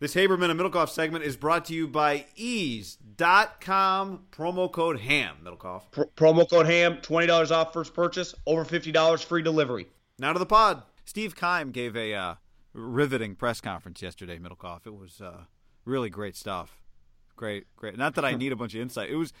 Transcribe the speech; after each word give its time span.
This 0.00 0.14
Haberman 0.14 0.50
and 0.50 0.58
Middlekauff 0.58 0.88
segment 0.88 1.24
is 1.24 1.36
brought 1.36 1.66
to 1.66 1.74
you 1.74 1.86
by 1.86 2.24
eaze.com 2.34 4.20
promo 4.32 4.72
code 4.72 4.98
HAM, 4.98 5.36
Middlekauff. 5.44 5.90
Pro- 5.90 6.06
promo 6.16 6.48
code 6.48 6.64
HAM, 6.64 7.02
$20 7.02 7.50
off 7.50 7.74
first 7.74 7.92
purchase, 7.92 8.34
over 8.46 8.64
$50 8.64 9.22
free 9.22 9.42
delivery. 9.42 9.88
Now 10.18 10.32
to 10.32 10.38
the 10.38 10.46
pod. 10.46 10.84
Steve 11.04 11.36
Keim 11.36 11.70
gave 11.70 11.94
a 11.96 12.14
uh, 12.14 12.34
riveting 12.72 13.34
press 13.34 13.60
conference 13.60 14.00
yesterday, 14.00 14.38
Middlekauff. 14.38 14.86
It 14.86 14.94
was 14.94 15.20
uh, 15.20 15.42
really 15.84 16.08
great 16.08 16.34
stuff. 16.34 16.80
Great, 17.36 17.66
great. 17.76 17.98
Not 17.98 18.14
that 18.14 18.24
I 18.24 18.32
need 18.32 18.52
a 18.52 18.56
bunch 18.56 18.74
of 18.74 18.80
insight. 18.80 19.10
It 19.10 19.16
was 19.16 19.34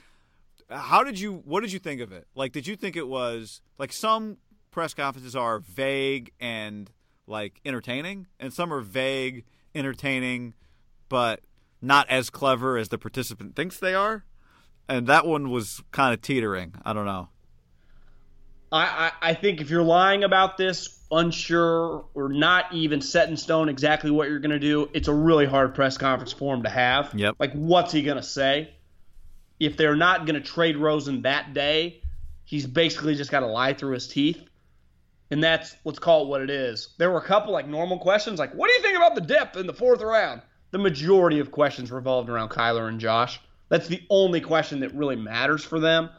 how 0.68 1.02
did 1.02 1.18
you 1.18 1.40
what 1.46 1.62
did 1.62 1.72
you 1.72 1.78
think 1.78 2.02
of 2.02 2.12
it? 2.12 2.26
Like 2.34 2.52
did 2.52 2.66
you 2.66 2.76
think 2.76 2.96
it 2.96 3.08
was 3.08 3.62
like 3.78 3.94
some 3.94 4.36
press 4.70 4.92
conferences 4.92 5.34
are 5.34 5.58
vague 5.58 6.32
and 6.38 6.90
like 7.26 7.62
entertaining 7.64 8.26
and 8.38 8.52
some 8.52 8.74
are 8.74 8.82
vague 8.82 9.44
entertaining, 9.74 10.54
but 11.08 11.40
not 11.82 12.08
as 12.10 12.30
clever 12.30 12.76
as 12.76 12.88
the 12.88 12.98
participant 12.98 13.56
thinks 13.56 13.78
they 13.78 13.94
are. 13.94 14.24
And 14.88 15.06
that 15.06 15.26
one 15.26 15.50
was 15.50 15.82
kind 15.92 16.12
of 16.12 16.20
teetering. 16.20 16.74
I 16.84 16.92
don't 16.92 17.06
know. 17.06 17.28
I, 18.72 18.84
I, 18.84 19.30
I 19.30 19.34
think 19.34 19.60
if 19.60 19.70
you're 19.70 19.82
lying 19.82 20.24
about 20.24 20.56
this, 20.56 21.00
unsure, 21.10 22.04
or 22.14 22.28
not 22.28 22.72
even 22.72 23.00
set 23.00 23.28
in 23.28 23.36
stone 23.36 23.68
exactly 23.68 24.10
what 24.10 24.28
you're 24.28 24.38
going 24.38 24.50
to 24.52 24.58
do, 24.60 24.88
it's 24.92 25.08
a 25.08 25.14
really 25.14 25.46
hard 25.46 25.74
press 25.74 25.98
conference 25.98 26.32
for 26.32 26.54
him 26.54 26.62
to 26.62 26.68
have. 26.68 27.12
Yep. 27.14 27.36
Like, 27.38 27.52
what's 27.52 27.92
he 27.92 28.02
going 28.02 28.16
to 28.16 28.22
say? 28.22 28.72
If 29.58 29.76
they're 29.76 29.96
not 29.96 30.26
going 30.26 30.40
to 30.40 30.40
trade 30.40 30.76
Rosen 30.76 31.22
that 31.22 31.52
day, 31.52 32.02
he's 32.44 32.66
basically 32.66 33.14
just 33.14 33.30
got 33.30 33.40
to 33.40 33.46
lie 33.46 33.74
through 33.74 33.94
his 33.94 34.08
teeth. 34.08 34.40
And 35.30 35.42
that's 35.42 35.76
let's 35.84 35.98
call 35.98 36.24
it 36.24 36.28
what 36.28 36.40
it 36.42 36.50
is. 36.50 36.94
There 36.98 37.10
were 37.10 37.18
a 37.18 37.24
couple 37.24 37.52
like 37.52 37.68
normal 37.68 37.98
questions, 37.98 38.38
like 38.38 38.52
what 38.52 38.68
do 38.68 38.74
you 38.74 38.82
think 38.82 38.96
about 38.96 39.14
the 39.14 39.20
depth 39.20 39.56
in 39.56 39.66
the 39.66 39.74
fourth 39.74 40.02
round? 40.02 40.42
The 40.72 40.78
majority 40.78 41.40
of 41.40 41.50
questions 41.50 41.90
revolved 41.90 42.28
around 42.28 42.50
Kyler 42.50 42.88
and 42.88 43.00
Josh. 43.00 43.40
That's 43.68 43.88
the 43.88 44.02
only 44.10 44.40
question 44.40 44.80
that 44.80 44.94
really 44.94 45.16
matters 45.16 45.64
for 45.64 45.80
them. 45.80 46.10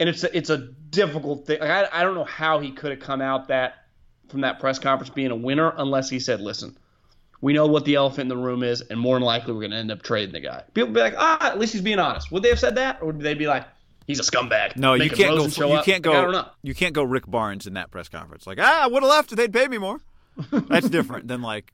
And 0.00 0.08
it's 0.08 0.24
a, 0.24 0.36
it's 0.36 0.50
a 0.50 0.58
difficult 0.90 1.46
thing. 1.46 1.60
Like, 1.60 1.70
I, 1.70 2.00
I 2.00 2.02
don't 2.02 2.14
know 2.14 2.24
how 2.24 2.58
he 2.58 2.72
could 2.72 2.90
have 2.90 3.00
come 3.00 3.20
out 3.20 3.48
that 3.48 3.74
from 4.28 4.40
that 4.40 4.58
press 4.58 4.78
conference 4.78 5.10
being 5.10 5.30
a 5.30 5.36
winner 5.36 5.72
unless 5.76 6.10
he 6.10 6.18
said, 6.18 6.40
"Listen, 6.40 6.76
we 7.40 7.52
know 7.52 7.66
what 7.66 7.84
the 7.84 7.94
elephant 7.94 8.22
in 8.22 8.28
the 8.28 8.36
room 8.36 8.62
is, 8.62 8.80
and 8.80 8.98
more 8.98 9.16
than 9.16 9.22
likely 9.22 9.52
we're 9.52 9.60
going 9.60 9.70
to 9.70 9.76
end 9.76 9.92
up 9.92 10.02
trading 10.02 10.32
the 10.32 10.40
guy." 10.40 10.64
People 10.72 10.92
be 10.92 11.00
like, 11.00 11.14
"Ah, 11.16 11.52
at 11.52 11.58
least 11.58 11.74
he's 11.74 11.82
being 11.82 12.00
honest." 12.00 12.32
Would 12.32 12.42
they 12.42 12.48
have 12.48 12.58
said 12.58 12.74
that, 12.74 13.02
or 13.02 13.06
would 13.06 13.20
they 13.20 13.34
be 13.34 13.46
like, 13.46 13.66
he's 14.06 14.20
a 14.20 14.22
scumbag. 14.22 14.76
No, 14.76 14.94
you 14.94 15.10
can't 15.10 15.30
Rosen 15.30 15.44
go. 15.44 15.48
show 15.50 15.68
You 15.68 15.74
up. 15.78 15.84
can't 15.84 16.02
go. 16.02 16.10
Like, 16.10 16.18
I 16.18 16.22
don't 16.22 16.32
know. 16.32 16.46
You 16.62 16.74
can't 16.74 16.94
go. 16.94 17.02
Rick 17.02 17.26
Barnes 17.26 17.66
in 17.66 17.74
that 17.74 17.90
press 17.90 18.08
conference. 18.08 18.46
Like, 18.46 18.58
ah, 18.60 18.84
I 18.84 18.86
would 18.86 19.02
have 19.02 19.10
left 19.10 19.32
if 19.32 19.38
they'd 19.38 19.52
paid 19.52 19.70
me 19.70 19.78
more. 19.78 20.00
That's 20.50 20.88
different 20.88 21.28
than 21.28 21.42
like, 21.42 21.72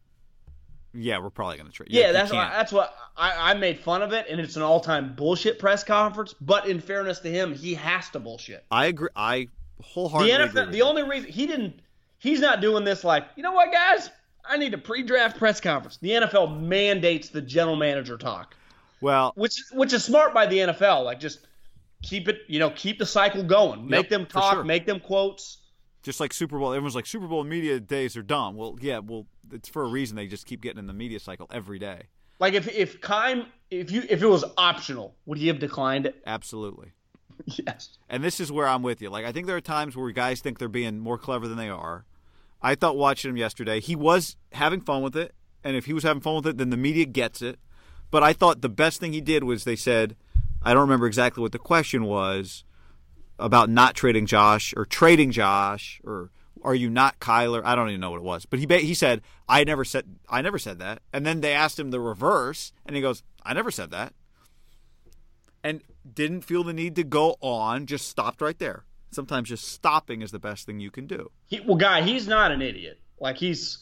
yeah, 0.92 1.18
we're 1.18 1.30
probably 1.30 1.56
gonna 1.56 1.70
trade. 1.70 1.88
Yeah, 1.92 2.08
you 2.08 2.12
that's 2.12 2.32
what, 2.32 2.50
that's 2.50 2.72
what 2.72 2.94
I, 3.16 3.52
I 3.52 3.54
made 3.54 3.78
fun 3.78 4.02
of 4.02 4.12
it, 4.12 4.26
and 4.28 4.40
it's 4.40 4.56
an 4.56 4.62
all-time 4.62 5.14
bullshit 5.14 5.58
press 5.60 5.84
conference. 5.84 6.34
But 6.40 6.66
in 6.66 6.80
fairness 6.80 7.20
to 7.20 7.30
him, 7.30 7.54
he 7.54 7.74
has 7.74 8.08
to 8.10 8.18
bullshit. 8.18 8.64
I 8.70 8.86
agree. 8.86 9.08
I 9.14 9.46
The 9.78 9.84
wholeheartedly 9.84 10.32
agree. 10.32 10.48
NFL, 10.48 10.66
with 10.66 10.72
the 10.72 10.82
only 10.82 11.02
reason 11.04 11.30
he 11.30 11.46
didn't, 11.46 11.80
he's 12.18 12.40
not 12.40 12.60
doing 12.60 12.82
this 12.84 13.04
like, 13.04 13.24
you 13.36 13.42
know 13.44 13.52
what, 13.52 13.70
guys, 13.72 14.10
I 14.44 14.56
need 14.56 14.74
a 14.74 14.78
pre-draft 14.78 15.38
press 15.38 15.60
conference. 15.60 15.98
The 15.98 16.10
NFL 16.10 16.60
mandates 16.60 17.28
the 17.28 17.40
general 17.40 17.76
manager 17.76 18.18
talk, 18.18 18.56
well, 19.00 19.32
which 19.36 19.62
which 19.72 19.92
is 19.92 20.02
smart 20.04 20.34
by 20.34 20.46
the 20.46 20.58
NFL. 20.58 21.04
Like 21.04 21.20
just 21.20 21.46
keep 22.02 22.28
it, 22.28 22.38
you 22.48 22.58
know, 22.58 22.70
keep 22.70 22.98
the 22.98 23.06
cycle 23.06 23.42
going, 23.42 23.86
make 23.88 24.04
Yep, 24.04 24.08
them 24.10 24.26
talk, 24.26 24.54
sure. 24.54 24.64
make 24.64 24.86
them 24.86 25.00
quotes. 25.00 25.58
just 26.02 26.20
like 26.20 26.32
Super 26.32 26.58
Bowl, 26.58 26.72
everyone's 26.72 26.94
like 26.94 27.06
Super 27.06 27.26
Bowl 27.26 27.44
media 27.44 27.78
days 27.80 28.16
are 28.16 28.22
dumb. 28.22 28.56
Well, 28.56 28.76
yeah, 28.80 28.98
well, 28.98 29.26
it's 29.52 29.68
for 29.68 29.82
a 29.82 29.88
reason. 29.88 30.16
They 30.16 30.26
just 30.26 30.46
keep 30.46 30.60
getting 30.62 30.78
in 30.78 30.86
the 30.86 30.92
media 30.94 31.20
cycle 31.20 31.46
every 31.52 31.78
day. 31.78 32.04
Like 32.38 32.54
if 32.54 32.68
if 32.68 33.00
Keim, 33.02 33.46
if 33.70 33.90
you 33.90 34.02
if 34.08 34.22
it 34.22 34.26
was 34.26 34.44
optional, 34.56 35.14
would 35.26 35.36
he 35.38 35.48
have 35.48 35.58
declined 35.58 36.06
it? 36.06 36.16
Absolutely. 36.26 36.92
Yes. 37.46 37.96
And 38.10 38.22
this 38.22 38.38
is 38.38 38.52
where 38.52 38.66
I'm 38.68 38.82
with 38.82 39.00
you. 39.00 39.08
Like, 39.08 39.24
I 39.24 39.32
think 39.32 39.46
there 39.46 39.56
are 39.56 39.62
times 39.62 39.96
where 39.96 40.10
guys 40.10 40.40
think 40.40 40.58
they're 40.58 40.68
being 40.68 40.98
more 40.98 41.16
clever 41.16 41.48
than 41.48 41.56
they 41.56 41.70
are. 41.70 42.04
I 42.60 42.74
thought 42.74 42.98
watching 42.98 43.30
him 43.30 43.38
yesterday, 43.38 43.80
he 43.80 43.96
was 43.96 44.36
having 44.52 44.82
fun 44.82 45.00
with 45.02 45.16
it. 45.16 45.34
And 45.64 45.74
if 45.74 45.86
he 45.86 45.94
was 45.94 46.02
having 46.02 46.20
fun 46.20 46.34
with 46.36 46.46
it, 46.46 46.58
then 46.58 46.68
the 46.68 46.76
media 46.76 47.06
gets 47.06 47.40
it. 47.40 47.58
But 48.10 48.22
I 48.22 48.34
thought 48.34 48.60
the 48.60 48.68
best 48.68 49.00
thing 49.00 49.14
he 49.14 49.22
did 49.22 49.44
was 49.44 49.64
they 49.64 49.74
said, 49.74 50.16
I 50.62 50.72
don't 50.72 50.82
remember 50.82 51.06
exactly 51.06 51.42
what 51.42 51.52
the 51.52 51.58
question 51.58 52.04
was 52.04 52.64
about 53.38 53.70
not 53.70 53.94
trading 53.94 54.26
Josh 54.26 54.74
or 54.76 54.84
trading 54.84 55.30
Josh 55.30 56.00
or 56.04 56.30
are 56.62 56.74
you 56.74 56.90
not 56.90 57.20
Kyler? 57.20 57.62
I 57.64 57.74
don't 57.74 57.88
even 57.88 58.00
know 58.00 58.10
what 58.10 58.18
it 58.18 58.22
was. 58.22 58.44
But 58.44 58.58
he 58.58 58.66
he 58.78 58.94
said, 58.94 59.22
I 59.48 59.64
never 59.64 59.84
said 59.84 60.16
I 60.28 60.42
never 60.42 60.58
said 60.58 60.78
that. 60.78 61.00
And 61.12 61.24
then 61.24 61.40
they 61.40 61.52
asked 61.52 61.78
him 61.78 61.90
the 61.90 62.00
reverse 62.00 62.72
and 62.84 62.94
he 62.94 63.02
goes, 63.02 63.22
I 63.42 63.54
never 63.54 63.70
said 63.70 63.90
that 63.92 64.12
and 65.62 65.82
didn't 66.14 66.42
feel 66.42 66.64
the 66.64 66.72
need 66.72 66.96
to 66.96 67.04
go 67.04 67.36
on, 67.40 67.86
just 67.86 68.08
stopped 68.08 68.40
right 68.40 68.58
there. 68.58 68.84
Sometimes 69.10 69.48
just 69.48 69.68
stopping 69.68 70.22
is 70.22 70.30
the 70.30 70.38
best 70.38 70.66
thing 70.66 70.80
you 70.80 70.90
can 70.90 71.06
do. 71.06 71.30
He, 71.46 71.60
well, 71.60 71.76
guy, 71.76 72.02
he's 72.02 72.28
not 72.28 72.52
an 72.52 72.62
idiot. 72.62 72.98
Like 73.18 73.36
he's, 73.36 73.78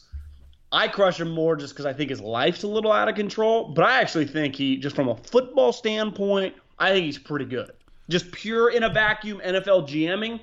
I 0.71 0.87
crush 0.87 1.19
him 1.19 1.31
more 1.31 1.55
just 1.55 1.73
because 1.73 1.85
I 1.85 1.93
think 1.93 2.09
his 2.09 2.19
life's 2.19 2.63
a 2.63 2.67
little 2.67 2.91
out 2.91 3.07
of 3.07 3.15
control. 3.15 3.73
But 3.73 3.85
I 3.85 4.01
actually 4.01 4.25
think 4.25 4.55
he, 4.55 4.77
just 4.77 4.95
from 4.95 5.07
a 5.07 5.15
football 5.15 5.71
standpoint, 5.71 6.55
I 6.79 6.91
think 6.91 7.05
he's 7.05 7.17
pretty 7.17 7.45
good. 7.45 7.71
Just 8.09 8.31
pure 8.31 8.71
in 8.71 8.83
a 8.83 8.89
vacuum 8.89 9.41
NFL 9.45 9.87
GMing. 9.87 10.39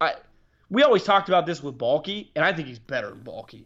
I, 0.00 0.14
we 0.68 0.82
always 0.82 1.04
talked 1.04 1.28
about 1.28 1.46
this 1.46 1.62
with 1.62 1.78
Baalke, 1.78 2.28
and 2.34 2.44
I 2.44 2.52
think 2.52 2.68
he's 2.68 2.78
better 2.78 3.10
than 3.10 3.20
Baalke. 3.20 3.64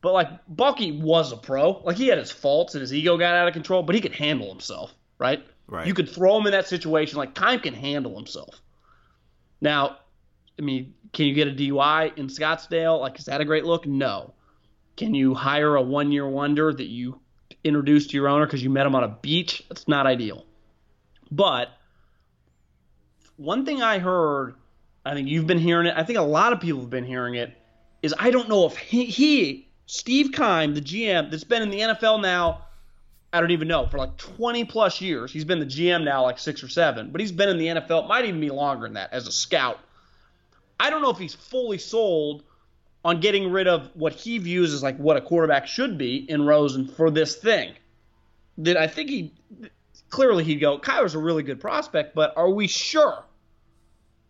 But 0.00 0.12
like 0.12 0.28
Baalke 0.54 1.00
was 1.00 1.32
a 1.32 1.36
pro. 1.36 1.80
Like 1.84 1.96
he 1.96 2.08
had 2.08 2.18
his 2.18 2.30
faults 2.30 2.74
and 2.74 2.80
his 2.80 2.92
ego 2.92 3.16
got 3.16 3.34
out 3.34 3.48
of 3.48 3.54
control, 3.54 3.82
but 3.82 3.94
he 3.94 4.00
could 4.00 4.12
handle 4.12 4.48
himself, 4.48 4.92
right? 5.18 5.44
Right. 5.68 5.86
You 5.86 5.94
could 5.94 6.08
throw 6.08 6.38
him 6.38 6.46
in 6.46 6.52
that 6.52 6.66
situation. 6.66 7.18
Like 7.18 7.34
Time 7.34 7.60
can 7.60 7.72
handle 7.72 8.14
himself. 8.16 8.60
Now, 9.60 9.98
I 10.58 10.62
mean, 10.62 10.94
can 11.12 11.26
you 11.26 11.34
get 11.34 11.48
a 11.48 11.52
DUI 11.52 12.18
in 12.18 12.26
Scottsdale? 12.26 13.00
Like, 13.00 13.18
is 13.18 13.26
that 13.26 13.40
a 13.40 13.44
great 13.44 13.64
look? 13.64 13.86
No. 13.86 14.34
Can 14.96 15.14
you 15.14 15.34
hire 15.34 15.76
a 15.76 15.82
one 15.82 16.12
year 16.12 16.28
wonder 16.28 16.72
that 16.72 16.88
you 16.88 17.20
introduced 17.64 18.10
to 18.10 18.16
your 18.16 18.28
owner 18.28 18.44
because 18.44 18.62
you 18.62 18.70
met 18.70 18.86
him 18.86 18.94
on 18.94 19.04
a 19.04 19.08
beach? 19.08 19.64
That's 19.68 19.88
not 19.88 20.06
ideal. 20.06 20.44
But 21.32 21.70
one 23.36 23.64
thing 23.64 23.82
I 23.82 23.98
heard, 23.98 24.54
I 25.04 25.14
think 25.14 25.28
you've 25.28 25.46
been 25.46 25.58
hearing 25.58 25.86
it, 25.86 25.94
I 25.96 26.04
think 26.04 26.18
a 26.18 26.22
lot 26.22 26.52
of 26.52 26.60
people 26.60 26.80
have 26.82 26.90
been 26.90 27.06
hearing 27.06 27.36
it, 27.36 27.56
is 28.02 28.14
I 28.18 28.30
don't 28.30 28.50
know 28.50 28.66
if 28.66 28.76
he, 28.76 29.06
he 29.06 29.68
Steve 29.86 30.32
Keim, 30.32 30.74
the 30.74 30.82
GM, 30.82 31.30
that's 31.30 31.44
been 31.44 31.62
in 31.62 31.70
the 31.70 31.80
NFL 31.80 32.20
now, 32.20 32.66
I 33.32 33.40
don't 33.40 33.50
even 33.50 33.66
know, 33.66 33.86
for 33.86 33.96
like 33.96 34.18
20 34.18 34.66
plus 34.66 35.00
years. 35.00 35.32
He's 35.32 35.46
been 35.46 35.58
the 35.58 35.64
GM 35.64 36.04
now 36.04 36.22
like 36.22 36.38
six 36.38 36.62
or 36.62 36.68
seven, 36.68 37.10
but 37.10 37.22
he's 37.22 37.32
been 37.32 37.48
in 37.48 37.56
the 37.56 37.66
NFL, 37.68 38.08
might 38.08 38.26
even 38.26 38.40
be 38.40 38.50
longer 38.50 38.84
than 38.84 38.94
that, 38.94 39.14
as 39.14 39.26
a 39.26 39.32
scout. 39.32 39.80
I 40.78 40.90
don't 40.90 41.00
know 41.00 41.10
if 41.10 41.18
he's 41.18 41.34
fully 41.34 41.78
sold 41.78 42.42
on 43.06 43.20
getting 43.20 43.50
rid 43.50 43.68
of 43.68 43.88
what 43.94 44.12
he 44.12 44.36
views 44.36 44.74
as 44.74 44.82
like 44.82 44.98
what 44.98 45.16
a 45.16 45.22
quarterback 45.22 45.66
should 45.66 45.96
be 45.96 46.16
in 46.16 46.44
Rosen 46.44 46.86
for 46.86 47.10
this 47.10 47.36
thing. 47.36 47.72
That 48.58 48.76
I 48.76 48.86
think 48.86 49.08
he 49.08 49.32
clearly 50.12 50.44
he'd 50.44 50.56
go, 50.56 50.78
Kyler's 50.78 51.16
a 51.16 51.18
really 51.18 51.42
good 51.42 51.58
prospect, 51.58 52.14
but 52.14 52.36
are 52.36 52.50
we 52.50 52.68
sure? 52.68 53.24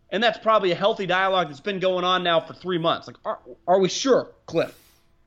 And 0.08 0.22
that's 0.22 0.38
probably 0.38 0.70
a 0.70 0.76
healthy 0.76 1.06
dialogue 1.06 1.48
that's 1.48 1.60
been 1.60 1.80
going 1.80 2.04
on 2.04 2.22
now 2.22 2.40
for 2.40 2.54
three 2.54 2.78
months. 2.78 3.08
Like, 3.08 3.16
are, 3.24 3.40
are 3.66 3.80
we 3.80 3.88
sure, 3.88 4.30
Cliff? 4.46 4.78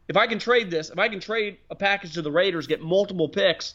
If 0.08 0.16
I 0.16 0.28
can 0.28 0.40
trade 0.40 0.72
this, 0.72 0.90
if 0.90 0.98
I 0.98 1.10
can 1.10 1.20
trade 1.20 1.58
a 1.70 1.76
package 1.76 2.14
to 2.14 2.22
the 2.22 2.32
Raiders, 2.32 2.68
get 2.68 2.82
multiple 2.82 3.28
picks, 3.28 3.74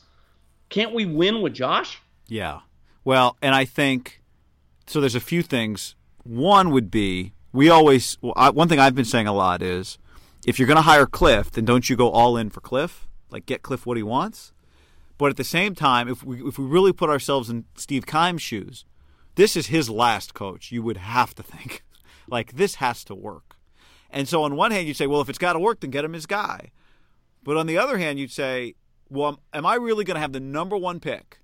can't 0.70 0.94
we 0.94 1.04
win 1.04 1.42
with 1.42 1.52
Josh? 1.52 2.00
Yeah. 2.28 2.60
Well, 3.04 3.36
and 3.42 3.54
I 3.54 3.64
think 3.64 4.22
so. 4.86 5.00
There's 5.00 5.14
a 5.14 5.20
few 5.20 5.42
things. 5.42 5.96
One 6.22 6.70
would 6.70 6.90
be 6.90 7.32
we 7.52 7.68
always 7.68 8.16
well, 8.22 8.32
I, 8.36 8.50
one 8.50 8.68
thing 8.68 8.78
I've 8.78 8.94
been 8.94 9.04
saying 9.04 9.26
a 9.26 9.32
lot 9.32 9.62
is 9.62 9.98
if 10.46 10.58
you're 10.58 10.68
going 10.68 10.76
to 10.76 10.82
hire 10.82 11.06
Cliff, 11.06 11.50
then 11.50 11.64
don't 11.64 11.90
you 11.90 11.96
go 11.96 12.10
all 12.10 12.36
in 12.36 12.50
for 12.50 12.60
Cliff? 12.60 13.08
Like 13.30 13.46
get 13.46 13.62
Cliff 13.62 13.84
what 13.84 13.96
he 13.96 14.02
wants. 14.02 14.52
But 15.20 15.28
at 15.28 15.36
the 15.36 15.44
same 15.44 15.74
time, 15.74 16.08
if 16.08 16.24
we 16.24 16.42
if 16.42 16.58
we 16.58 16.64
really 16.64 16.94
put 16.94 17.10
ourselves 17.10 17.50
in 17.50 17.66
Steve 17.76 18.06
Keim's 18.06 18.40
shoes, 18.40 18.86
this 19.34 19.54
is 19.54 19.66
his 19.66 19.90
last 19.90 20.32
coach. 20.32 20.72
You 20.72 20.82
would 20.82 20.96
have 20.96 21.34
to 21.34 21.42
think 21.42 21.84
like 22.26 22.52
this 22.52 22.76
has 22.76 23.04
to 23.04 23.14
work. 23.14 23.56
And 24.08 24.26
so 24.26 24.44
on 24.44 24.56
one 24.56 24.70
hand, 24.70 24.88
you'd 24.88 24.96
say, 24.96 25.06
well, 25.06 25.20
if 25.20 25.28
it's 25.28 25.36
got 25.36 25.52
to 25.52 25.58
work, 25.58 25.80
then 25.80 25.90
get 25.90 26.06
him 26.06 26.14
his 26.14 26.24
guy. 26.24 26.70
But 27.44 27.58
on 27.58 27.66
the 27.66 27.76
other 27.76 27.98
hand, 27.98 28.18
you'd 28.18 28.30
say, 28.32 28.76
well, 29.10 29.42
am 29.52 29.66
I 29.66 29.74
really 29.74 30.04
going 30.04 30.14
to 30.14 30.22
have 30.22 30.32
the 30.32 30.40
number 30.40 30.78
one 30.78 31.00
pick 31.00 31.40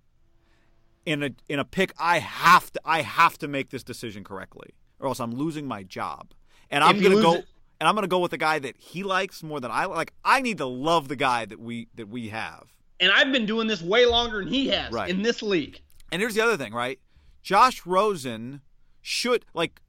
in 1.05 1.22
a 1.22 1.31
in 1.46 1.58
a 1.58 1.64
pick 1.67 1.93
I 1.99 2.20
have 2.20 2.72
to 2.72 2.81
I 2.82 3.02
have 3.02 3.37
to 3.40 3.46
make 3.46 3.69
this 3.69 3.84
decision 3.84 4.25
correctly, 4.25 4.70
or 5.00 5.08
else 5.08 5.20
I'm 5.20 5.32
losing 5.34 5.69
my 5.69 5.82
job. 5.82 6.32
And 6.70 6.82
I'm 6.82 6.99
going 6.99 7.14
to 7.14 7.22
go 7.22 7.34
it- 7.34 7.46
and 7.79 7.87
I'm 7.87 7.94
going 7.94 8.05
to 8.05 8.08
go 8.08 8.20
with 8.20 8.31
the 8.31 8.38
guy 8.38 8.58
that 8.58 8.79
he 8.79 9.02
likes 9.02 9.43
more 9.43 9.61
than 9.61 9.70
I 9.70 9.84
like. 9.84 10.14
I 10.25 10.40
need 10.40 10.56
to 10.56 10.67
love 10.67 11.08
the 11.08 11.17
guy 11.17 11.44
that 11.44 11.61
we 11.61 11.88
that 11.96 12.08
we 12.08 12.31
have. 12.31 12.72
And 13.00 13.12
I've 13.12 13.31
been 13.32 13.46
doing 13.46 13.66
this 13.66 13.82
way 13.82 14.06
longer 14.06 14.38
than 14.43 14.48
he 14.52 14.69
has 14.69 14.90
Right. 14.93 15.10
in 15.10 15.22
this 15.22 15.43
league. 15.43 15.81
And 16.12 16.20
here's 16.22 16.34
the 16.34 16.40
other 16.40 16.56
thing, 16.56 16.72
right? 16.72 16.98
Josh 17.43 17.84
Rosen 17.87 18.62
should 19.02 19.44
like 19.54 19.81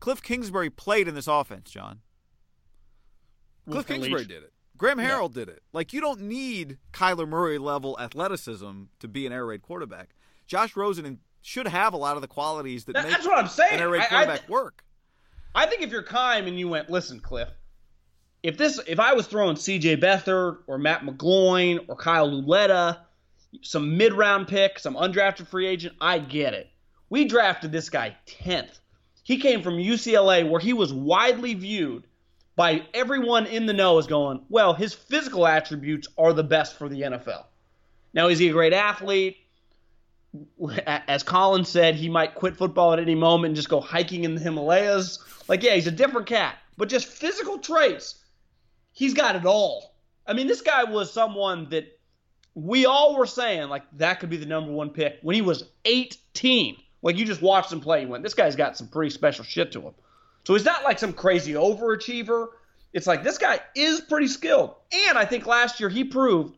Cliff 0.00 0.22
Kingsbury 0.22 0.70
played 0.70 1.08
in 1.08 1.14
this 1.14 1.26
offense, 1.26 1.70
John. 1.70 2.00
Cliff 3.70 3.86
Kingsbury 3.86 4.24
did 4.24 4.42
it. 4.44 4.52
Graham 4.76 4.98
Harrell 4.98 5.32
did 5.32 5.48
it. 5.48 5.62
Like 5.72 5.92
you 5.92 6.00
don't 6.00 6.20
need 6.20 6.78
Kyler 6.92 7.28
Murray 7.28 7.58
level 7.58 7.98
athleticism 7.98 8.82
to 9.00 9.08
be 9.08 9.26
an 9.26 9.32
air 9.32 9.44
raid 9.46 9.62
quarterback. 9.62 10.10
Josh 10.46 10.76
Rosen 10.76 11.18
should 11.42 11.66
have 11.68 11.92
a 11.92 11.96
lot 11.96 12.16
of 12.16 12.22
the 12.22 12.28
qualities 12.28 12.84
that 12.84 12.92
That- 12.92 13.04
make 13.04 13.12
that's 13.12 13.26
what 13.26 13.38
I'm 13.38 13.48
saying. 13.48 13.74
an 13.74 13.80
air 13.80 13.88
raid 13.90 14.02
I- 14.02 14.04
I 14.04 14.08
quarterback 14.08 14.48
work. 14.48 14.84
I 15.54 15.66
think 15.66 15.82
if 15.82 15.90
you're 15.90 16.02
Keim 16.02 16.46
and 16.46 16.58
you 16.58 16.68
went, 16.68 16.90
listen, 16.90 17.20
Cliff, 17.20 17.48
if 18.42 18.56
this 18.56 18.80
if 18.86 19.00
I 19.00 19.14
was 19.14 19.26
throwing 19.26 19.56
CJ 19.56 20.00
Beathard 20.00 20.58
or 20.66 20.78
Matt 20.78 21.02
McGloin 21.02 21.84
or 21.88 21.96
Kyle 21.96 22.30
Lauletta, 22.30 23.00
some 23.62 23.96
mid 23.96 24.12
round 24.12 24.48
pick, 24.48 24.78
some 24.78 24.94
undrafted 24.94 25.46
free 25.48 25.66
agent, 25.66 25.94
I 26.00 26.18
get 26.18 26.54
it. 26.54 26.68
We 27.10 27.24
drafted 27.24 27.72
this 27.72 27.90
guy 27.90 28.16
10th. 28.26 28.80
He 29.22 29.38
came 29.38 29.62
from 29.62 29.74
UCLA 29.74 30.48
where 30.48 30.60
he 30.60 30.72
was 30.72 30.92
widely 30.92 31.54
viewed 31.54 32.04
by 32.56 32.82
everyone 32.92 33.46
in 33.46 33.66
the 33.66 33.72
know 33.72 33.98
as 33.98 34.06
going, 34.06 34.42
well, 34.48 34.74
his 34.74 34.92
physical 34.92 35.46
attributes 35.46 36.08
are 36.18 36.32
the 36.32 36.42
best 36.42 36.76
for 36.76 36.88
the 36.88 37.02
NFL. 37.02 37.44
Now, 38.14 38.28
is 38.28 38.38
he 38.38 38.48
a 38.48 38.52
great 38.52 38.72
athlete? 38.72 39.36
as 40.86 41.22
Colin 41.22 41.64
said, 41.64 41.94
he 41.94 42.08
might 42.08 42.34
quit 42.34 42.56
football 42.56 42.92
at 42.92 42.98
any 42.98 43.14
moment 43.14 43.50
and 43.50 43.56
just 43.56 43.68
go 43.68 43.80
hiking 43.80 44.24
in 44.24 44.34
the 44.34 44.40
Himalayas. 44.40 45.18
Like, 45.48 45.62
yeah, 45.62 45.74
he's 45.74 45.86
a 45.86 45.92
different 45.92 46.26
cat, 46.26 46.58
but 46.76 46.88
just 46.88 47.06
physical 47.06 47.58
traits, 47.58 48.16
he's 48.98 49.14
got 49.14 49.36
it 49.36 49.46
all. 49.46 49.94
I 50.26 50.32
mean, 50.32 50.48
this 50.48 50.60
guy 50.60 50.82
was 50.82 51.12
someone 51.12 51.68
that 51.70 51.86
we 52.54 52.84
all 52.84 53.16
were 53.16 53.26
saying, 53.26 53.68
like, 53.68 53.84
that 53.92 54.18
could 54.18 54.28
be 54.28 54.36
the 54.36 54.44
number 54.44 54.72
one 54.72 54.90
pick 54.90 55.20
when 55.22 55.36
he 55.36 55.42
was 55.42 55.62
18. 55.84 56.76
Like, 57.00 57.16
you 57.16 57.24
just 57.24 57.40
watched 57.40 57.72
him 57.72 57.80
play, 57.80 58.02
you 58.02 58.08
went, 58.08 58.24
this 58.24 58.34
guy's 58.34 58.56
got 58.56 58.76
some 58.76 58.88
pretty 58.88 59.10
special 59.10 59.44
shit 59.44 59.70
to 59.72 59.80
him. 59.80 59.94
So 60.44 60.54
he's 60.54 60.64
not 60.64 60.82
like 60.82 60.98
some 60.98 61.12
crazy 61.12 61.52
overachiever. 61.52 62.48
It's 62.92 63.06
like 63.06 63.22
this 63.22 63.38
guy 63.38 63.60
is 63.76 64.00
pretty 64.00 64.26
skilled. 64.26 64.74
And 65.06 65.16
I 65.16 65.24
think 65.24 65.46
last 65.46 65.78
year 65.78 65.88
he 65.88 66.02
proved 66.02 66.56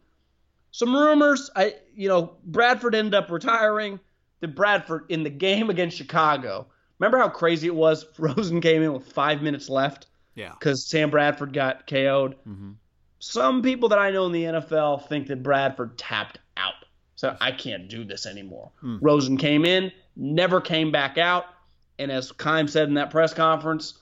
some 0.71 0.95
rumors. 0.95 1.51
I, 1.55 1.75
you 1.95 2.09
know, 2.09 2.37
Bradford 2.43 2.95
ended 2.95 3.15
up 3.15 3.31
retiring. 3.31 4.01
Then 4.41 4.53
Bradford 4.53 5.07
in 5.11 5.25
the 5.25 5.31
game 5.31 5.69
against 5.69 5.99
Chicago. 5.99 6.69
Remember 6.99 7.19
how 7.19 7.29
crazy 7.29 7.67
it 7.67 7.75
was? 7.75 8.07
Rosen 8.19 8.63
came 8.63 8.83
in 8.83 8.95
with 8.95 9.13
five 9.13 9.43
minutes 9.43 9.69
left 9.69 10.07
Yeah. 10.41 10.53
because 10.59 10.87
Sam 10.87 11.11
Bradford 11.11 11.53
got 11.53 11.87
KO'd. 11.87 12.35
Mm-hmm. 12.49 12.71
Some 13.19 13.63
people 13.63 13.91
that 13.91 13.99
I 13.99 14.11
know 14.11 14.27
in 14.27 14.33
the 14.33 14.45
NFL 14.45 15.07
think 15.09 15.27
that 15.29 15.43
Bradford 15.43 15.99
tapped 15.99 16.39
out. 16.57 16.73
So 17.17 17.37
I 17.41 17.53
can't 17.53 17.89
do 17.89 18.03
this 18.05 18.25
anymore. 18.25 18.71
Hmm. 18.81 18.97
Rosen 19.03 19.37
came 19.37 19.67
in, 19.67 19.93
never 20.17 20.59
came 20.61 20.91
back 20.91 21.19
out. 21.19 21.45
And 21.99 22.11
as 22.11 22.33
Keim 22.33 22.67
said 22.67 22.89
in 22.89 22.95
that 22.95 23.11
press 23.11 23.35
conference, 23.35 23.99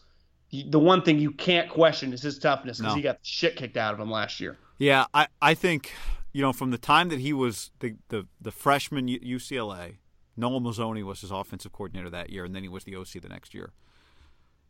the 0.53 0.79
one 0.79 1.03
thing 1.03 1.19
you 1.19 1.33
can't 1.33 1.69
question 1.69 2.13
is 2.13 2.23
his 2.23 2.39
toughness 2.39 2.79
because 2.79 2.93
No. 2.93 2.97
he 2.97 3.03
got 3.03 3.17
the 3.19 3.27
shit 3.27 3.57
kicked 3.57 3.77
out 3.77 3.93
of 3.93 3.99
him 3.99 4.09
last 4.09 4.39
year. 4.39 4.57
Yeah, 4.79 5.07
I, 5.13 5.27
I 5.43 5.55
think 5.55 5.93
you 6.33 6.41
know 6.43 6.53
from 6.53 6.71
the 6.71 6.79
time 6.79 7.09
that 7.09 7.19
he 7.19 7.33
was 7.33 7.73
the 7.81 7.97
the, 8.09 8.29
the 8.41 8.53
freshman 8.53 9.09
UCLA, 9.09 9.97
Noel 10.37 10.61
Mazzone 10.61 11.03
was 11.03 11.21
his 11.23 11.33
offensive 11.33 11.73
coordinator 11.73 12.09
that 12.11 12.31
year, 12.31 12.45
and 12.45 12.55
then 12.55 12.63
he 12.63 12.69
was 12.69 12.85
the 12.85 12.95
OC 12.95 13.21
the 13.21 13.29
next 13.29 13.53
year. 13.53 13.73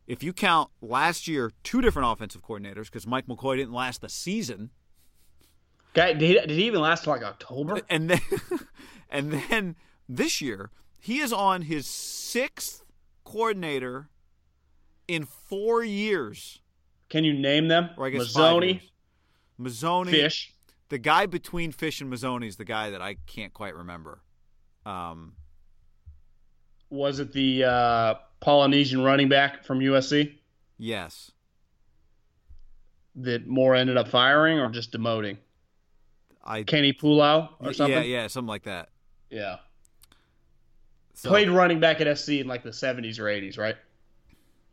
If 0.09 0.23
you 0.23 0.33
count 0.33 0.71
last 0.81 1.27
year, 1.27 1.51
two 1.63 1.81
different 1.81 2.11
offensive 2.11 2.41
coordinators 2.41 2.85
because 2.85 3.05
Mike 3.05 3.27
McCoy 3.27 3.57
didn't 3.57 3.73
last 3.73 4.01
the 4.01 4.09
season, 4.09 4.71
Guy, 5.93 6.13
did 6.13 6.21
he, 6.21 6.33
did 6.33 6.49
he 6.49 6.65
even 6.65 6.81
last 6.81 7.05
like 7.07 7.21
October? 7.23 7.79
and 7.89 8.09
then 8.09 8.19
and 9.09 9.31
then 9.31 9.75
this 10.09 10.41
year 10.41 10.71
he 10.99 11.19
is 11.19 11.31
on 11.31 11.61
his 11.61 11.85
sixth 11.85 12.83
coordinator 13.23 14.09
in 15.07 15.25
four 15.25 15.83
years, 15.83 16.59
Can 17.09 17.23
you 17.23 17.33
name 17.33 17.67
them? 17.67 17.91
or 17.95 18.07
I 18.07 18.09
guess 18.09 18.33
Mazzone. 18.35 18.81
Mazzone, 19.61 20.07
Fisch. 20.09 20.49
the 20.89 20.97
guy 20.97 21.27
between 21.27 21.71
Fisch 21.71 22.01
and 22.01 22.11
Mazzone 22.11 22.45
is 22.47 22.55
the 22.55 22.65
guy 22.65 22.89
that 22.89 23.01
I 23.01 23.17
can't 23.27 23.53
quite 23.53 23.75
remember. 23.75 24.21
Um, 24.87 25.33
Was 26.89 27.19
it 27.19 27.31
the 27.33 27.63
uh, 27.65 28.15
Polynesian 28.39 29.03
running 29.03 29.29
back 29.29 29.65
from 29.65 29.79
USC 29.79 30.35
yes, 30.77 31.31
that 33.15 33.47
Mora 33.47 33.79
ended 33.79 33.97
up 33.97 34.07
firing 34.07 34.59
or 34.59 34.69
just 34.69 34.91
demoting? 34.91 35.37
I 36.43 36.63
Kenny 36.63 36.93
Pulau 36.93 37.49
or 37.59 37.73
something? 37.73 37.95
yeah 37.95 38.21
yeah 38.21 38.27
something 38.27 38.47
like 38.47 38.63
that. 38.63 38.89
Yeah. 39.29 39.57
So, 41.13 41.29
Played 41.29 41.49
running 41.49 41.81
back 41.81 41.99
at 41.99 42.17
SC 42.17 42.29
in 42.29 42.47
like 42.47 42.63
the 42.63 42.69
70s 42.69 43.19
or 43.19 43.25
80s, 43.25 43.57
right? 43.57 43.75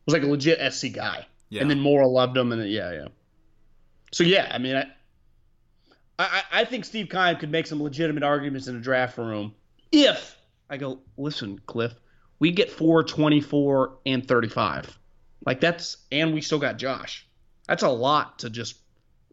Was 0.06 0.12
like 0.12 0.22
a 0.22 0.26
legit 0.26 0.72
SC 0.72 0.92
guy. 0.92 1.26
Yeah. 1.48 1.62
And 1.62 1.70
then 1.70 1.80
Mora 1.80 2.06
loved 2.06 2.36
him, 2.36 2.52
and 2.52 2.60
then, 2.60 2.68
yeah, 2.68 2.92
yeah. 2.92 3.08
So 4.12 4.22
yeah, 4.22 4.50
I 4.52 4.58
mean, 4.58 4.76
I, 4.76 4.86
I, 6.18 6.42
I 6.52 6.64
think 6.64 6.84
Steve 6.84 7.08
Keim 7.08 7.36
could 7.36 7.50
make 7.50 7.66
some 7.66 7.82
legitimate 7.82 8.22
arguments 8.22 8.68
in 8.68 8.76
a 8.76 8.80
draft 8.80 9.18
room 9.18 9.54
if 9.90 10.36
I 10.70 10.76
go, 10.76 11.00
listen, 11.16 11.60
Cliff, 11.66 11.94
we 12.38 12.50
get 12.50 12.70
four, 12.70 13.02
24, 13.02 13.98
and 14.06 14.26
35. 14.26 14.98
Like 15.44 15.60
that's, 15.60 15.96
and 16.10 16.34
we 16.34 16.40
still 16.40 16.58
got 16.58 16.78
Josh. 16.78 17.26
That's 17.68 17.82
a 17.82 17.88
lot 17.88 18.40
to 18.40 18.50
just 18.50 18.76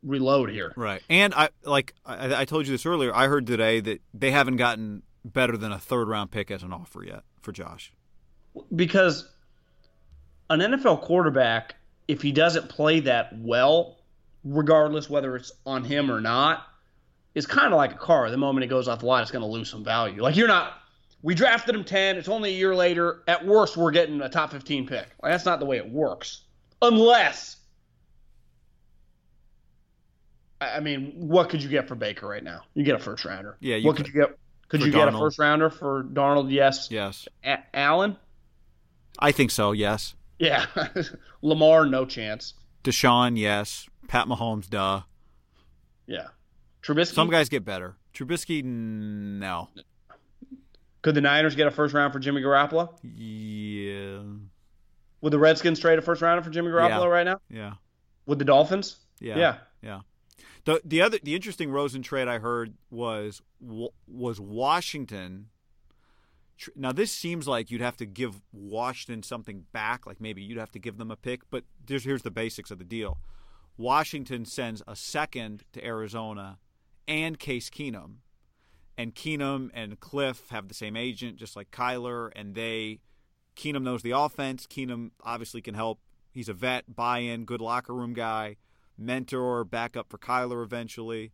reload 0.04 0.50
here. 0.50 0.74
right, 0.76 1.02
and 1.10 1.34
I 1.34 1.50
like 1.64 1.94
I, 2.06 2.42
I 2.42 2.46
told 2.46 2.68
you 2.68 2.74
this 2.74 2.86
earlier. 2.86 3.16
I 3.16 3.28
heard 3.28 3.48
today 3.48 3.80
that 3.80 4.02
they 4.14 4.32
haven't 4.32 4.58
gotten 4.58 5.04
better 5.24 5.56
than 5.58 5.72
a 5.72 5.80
third 5.80 6.08
round 6.08 6.32
pick 6.32 6.52
as 6.52 6.64
an 6.64 6.74
offer 6.74 7.04
yet 7.04 7.24
for 7.42 7.52
Josh. 7.52 7.94
because 8.76 9.30
an 10.50 10.60
NFL 10.60 11.02
quarterback, 11.02 11.76
if 12.08 12.22
he 12.22 12.32
doesn't 12.32 12.70
play 12.70 13.02
that 13.02 13.38
well, 13.38 13.98
regardless 14.44 15.10
whether 15.10 15.36
it's 15.36 15.52
on 15.66 15.84
him 15.84 16.12
or 16.12 16.22
not, 16.22 16.64
is 17.34 17.48
kind 17.48 17.74
of 17.74 17.78
like 17.78 17.94
a 17.94 17.98
car. 17.98 18.30
The 18.30 18.38
moment 18.38 18.64
it 18.64 18.68
goes 18.68 18.88
off 18.88 19.00
the 19.00 19.06
line, 19.06 19.22
it's 19.22 19.32
going 19.32 19.42
to 19.44 19.48
lose 19.48 19.70
some 19.70 19.84
value. 19.84 20.22
Like 20.22 20.36
you're 20.36 20.48
not. 20.48 20.74
We 21.24 21.34
drafted 21.36 21.74
him 21.74 21.84
ten. 21.86 22.18
It's 22.18 22.28
only 22.28 22.50
a 22.52 22.54
year 22.58 22.76
later. 22.76 23.24
At 23.28 23.46
worst, 23.46 23.76
we're 23.78 23.92
getting 23.92 24.22
a 24.22 24.30
top 24.30 24.52
fifteen 24.52 24.86
pick. 24.86 25.08
Like, 25.22 25.32
that's 25.32 25.46
not 25.46 25.60
the 25.60 25.66
way 25.66 25.78
it 25.78 25.90
works, 25.90 26.42
unless. 26.82 27.58
I 30.62 30.80
mean, 30.80 31.14
what 31.16 31.50
could 31.50 31.62
you 31.62 31.70
get 31.70 31.88
for 31.88 31.96
Baker 31.96 32.28
right 32.28 32.44
now? 32.44 32.62
You 32.74 32.84
get 32.84 32.96
a 32.96 33.00
first 33.00 33.26
rounder. 33.26 33.58
Yeah, 33.60 33.76
you 33.78 33.88
what 33.88 33.96
could 33.98 34.06
could. 34.06 34.14
you 34.14 34.22
get? 34.22 34.38
Could 34.70 34.82
you 34.82 34.92
get 34.92 35.08
a 35.08 35.12
first 35.12 35.38
rounder 35.40 35.70
for 35.70 36.04
Darnold? 36.04 36.52
Yes. 36.52 36.88
Yes, 36.90 37.28
A- 37.44 37.64
Allen. 37.74 38.16
I 39.20 39.32
think 39.32 39.52
so. 39.52 39.72
Yes, 39.74 40.16
Yeah. 40.40 40.66
Lamar, 41.42 41.86
no 41.86 42.06
chance. 42.06 42.54
Deshaun. 42.84 43.38
Yes, 43.38 43.88
Pat 44.08 44.28
Mahomes, 44.28 44.70
duh. 44.70 45.02
Yeah. 46.08 46.28
Trubisky. 46.82 47.14
Some 47.14 47.30
guys 47.30 47.48
get 47.50 47.64
better. 47.64 47.96
Trubisky, 48.14 48.64
no. 48.64 49.70
Could 51.04 51.14
the 51.16 51.22
Niners 51.22 51.56
get 51.56 51.68
a 51.68 51.72
first 51.72 51.94
round 51.94 52.12
for 52.14 52.20
Jimmy 52.20 52.42
Garoppolo? 52.42 52.90
Yeah, 53.04 54.24
Would 55.22 55.32
the 55.34 55.38
Redskins 55.40 55.80
trade 55.80 56.00
a 56.00 56.02
first 56.02 56.22
rounder 56.22 56.42
for 56.44 56.50
Jimmy 56.50 56.70
Garoppolo 56.70 57.04
Yeah. 57.04 57.06
right 57.08 57.24
now? 57.26 57.40
yeah, 57.50 57.74
Would 58.26 58.40
the 58.40 58.46
Dolphins? 58.46 58.98
yeah, 59.20 59.38
Yeah. 59.38 59.58
yeah. 59.82 60.00
The 60.66 60.82
the 60.86 61.02
other 61.02 61.20
the 61.22 61.36
interesting 61.36 61.70
Rosen 61.72 62.02
trade 62.02 62.28
I 62.30 62.40
heard 62.40 62.74
was 62.90 63.42
was 64.08 64.40
Washington. 64.40 65.50
Now 66.76 66.94
this 66.94 67.12
seems 67.12 67.48
like 67.50 67.70
you'd 67.70 67.82
have 67.82 67.98
to 67.98 68.06
give 68.06 68.42
Washington 68.54 69.24
something 69.24 69.66
back, 69.74 70.06
like 70.08 70.22
maybe 70.22 70.42
you'd 70.42 70.58
have 70.58 70.72
to 70.72 70.80
give 70.80 70.98
them 70.98 71.12
a 71.12 71.18
pick. 71.18 71.42
But 71.50 71.66
there's, 71.86 72.06
here's 72.06 72.22
the 72.22 72.32
basics 72.32 72.72
of 72.72 72.78
the 72.80 72.86
deal: 72.86 73.18
Washington 73.76 74.46
sends 74.46 74.82
a 74.88 74.96
second 74.96 75.64
to 75.74 75.86
Arizona 75.86 76.60
and 77.10 77.38
Case 77.40 77.70
Keenum, 77.70 78.20
and 78.98 79.14
Keenum 79.16 79.70
and 79.74 80.00
Cliff 80.00 80.50
have 80.50 80.68
the 80.68 80.74
same 80.74 80.96
agent, 80.96 81.38
just 81.38 81.56
like 81.56 81.72
Kyler, 81.72 82.32
and 82.36 82.54
they 82.56 83.00
Keenum 83.56 83.84
knows 83.84 84.02
the 84.02 84.12
offense. 84.12 84.66
Keenum 84.68 85.12
obviously 85.24 85.62
can 85.62 85.76
help. 85.76 86.00
He's 86.32 86.50
a 86.50 86.54
vet, 86.54 86.96
buy-in, 86.96 87.46
good 87.46 87.62
locker 87.62 87.94
room 87.94 88.14
guy, 88.14 88.58
mentor, 88.98 89.64
backup 89.64 90.10
for 90.10 90.18
Kyler 90.18 90.64
eventually. 90.64 91.32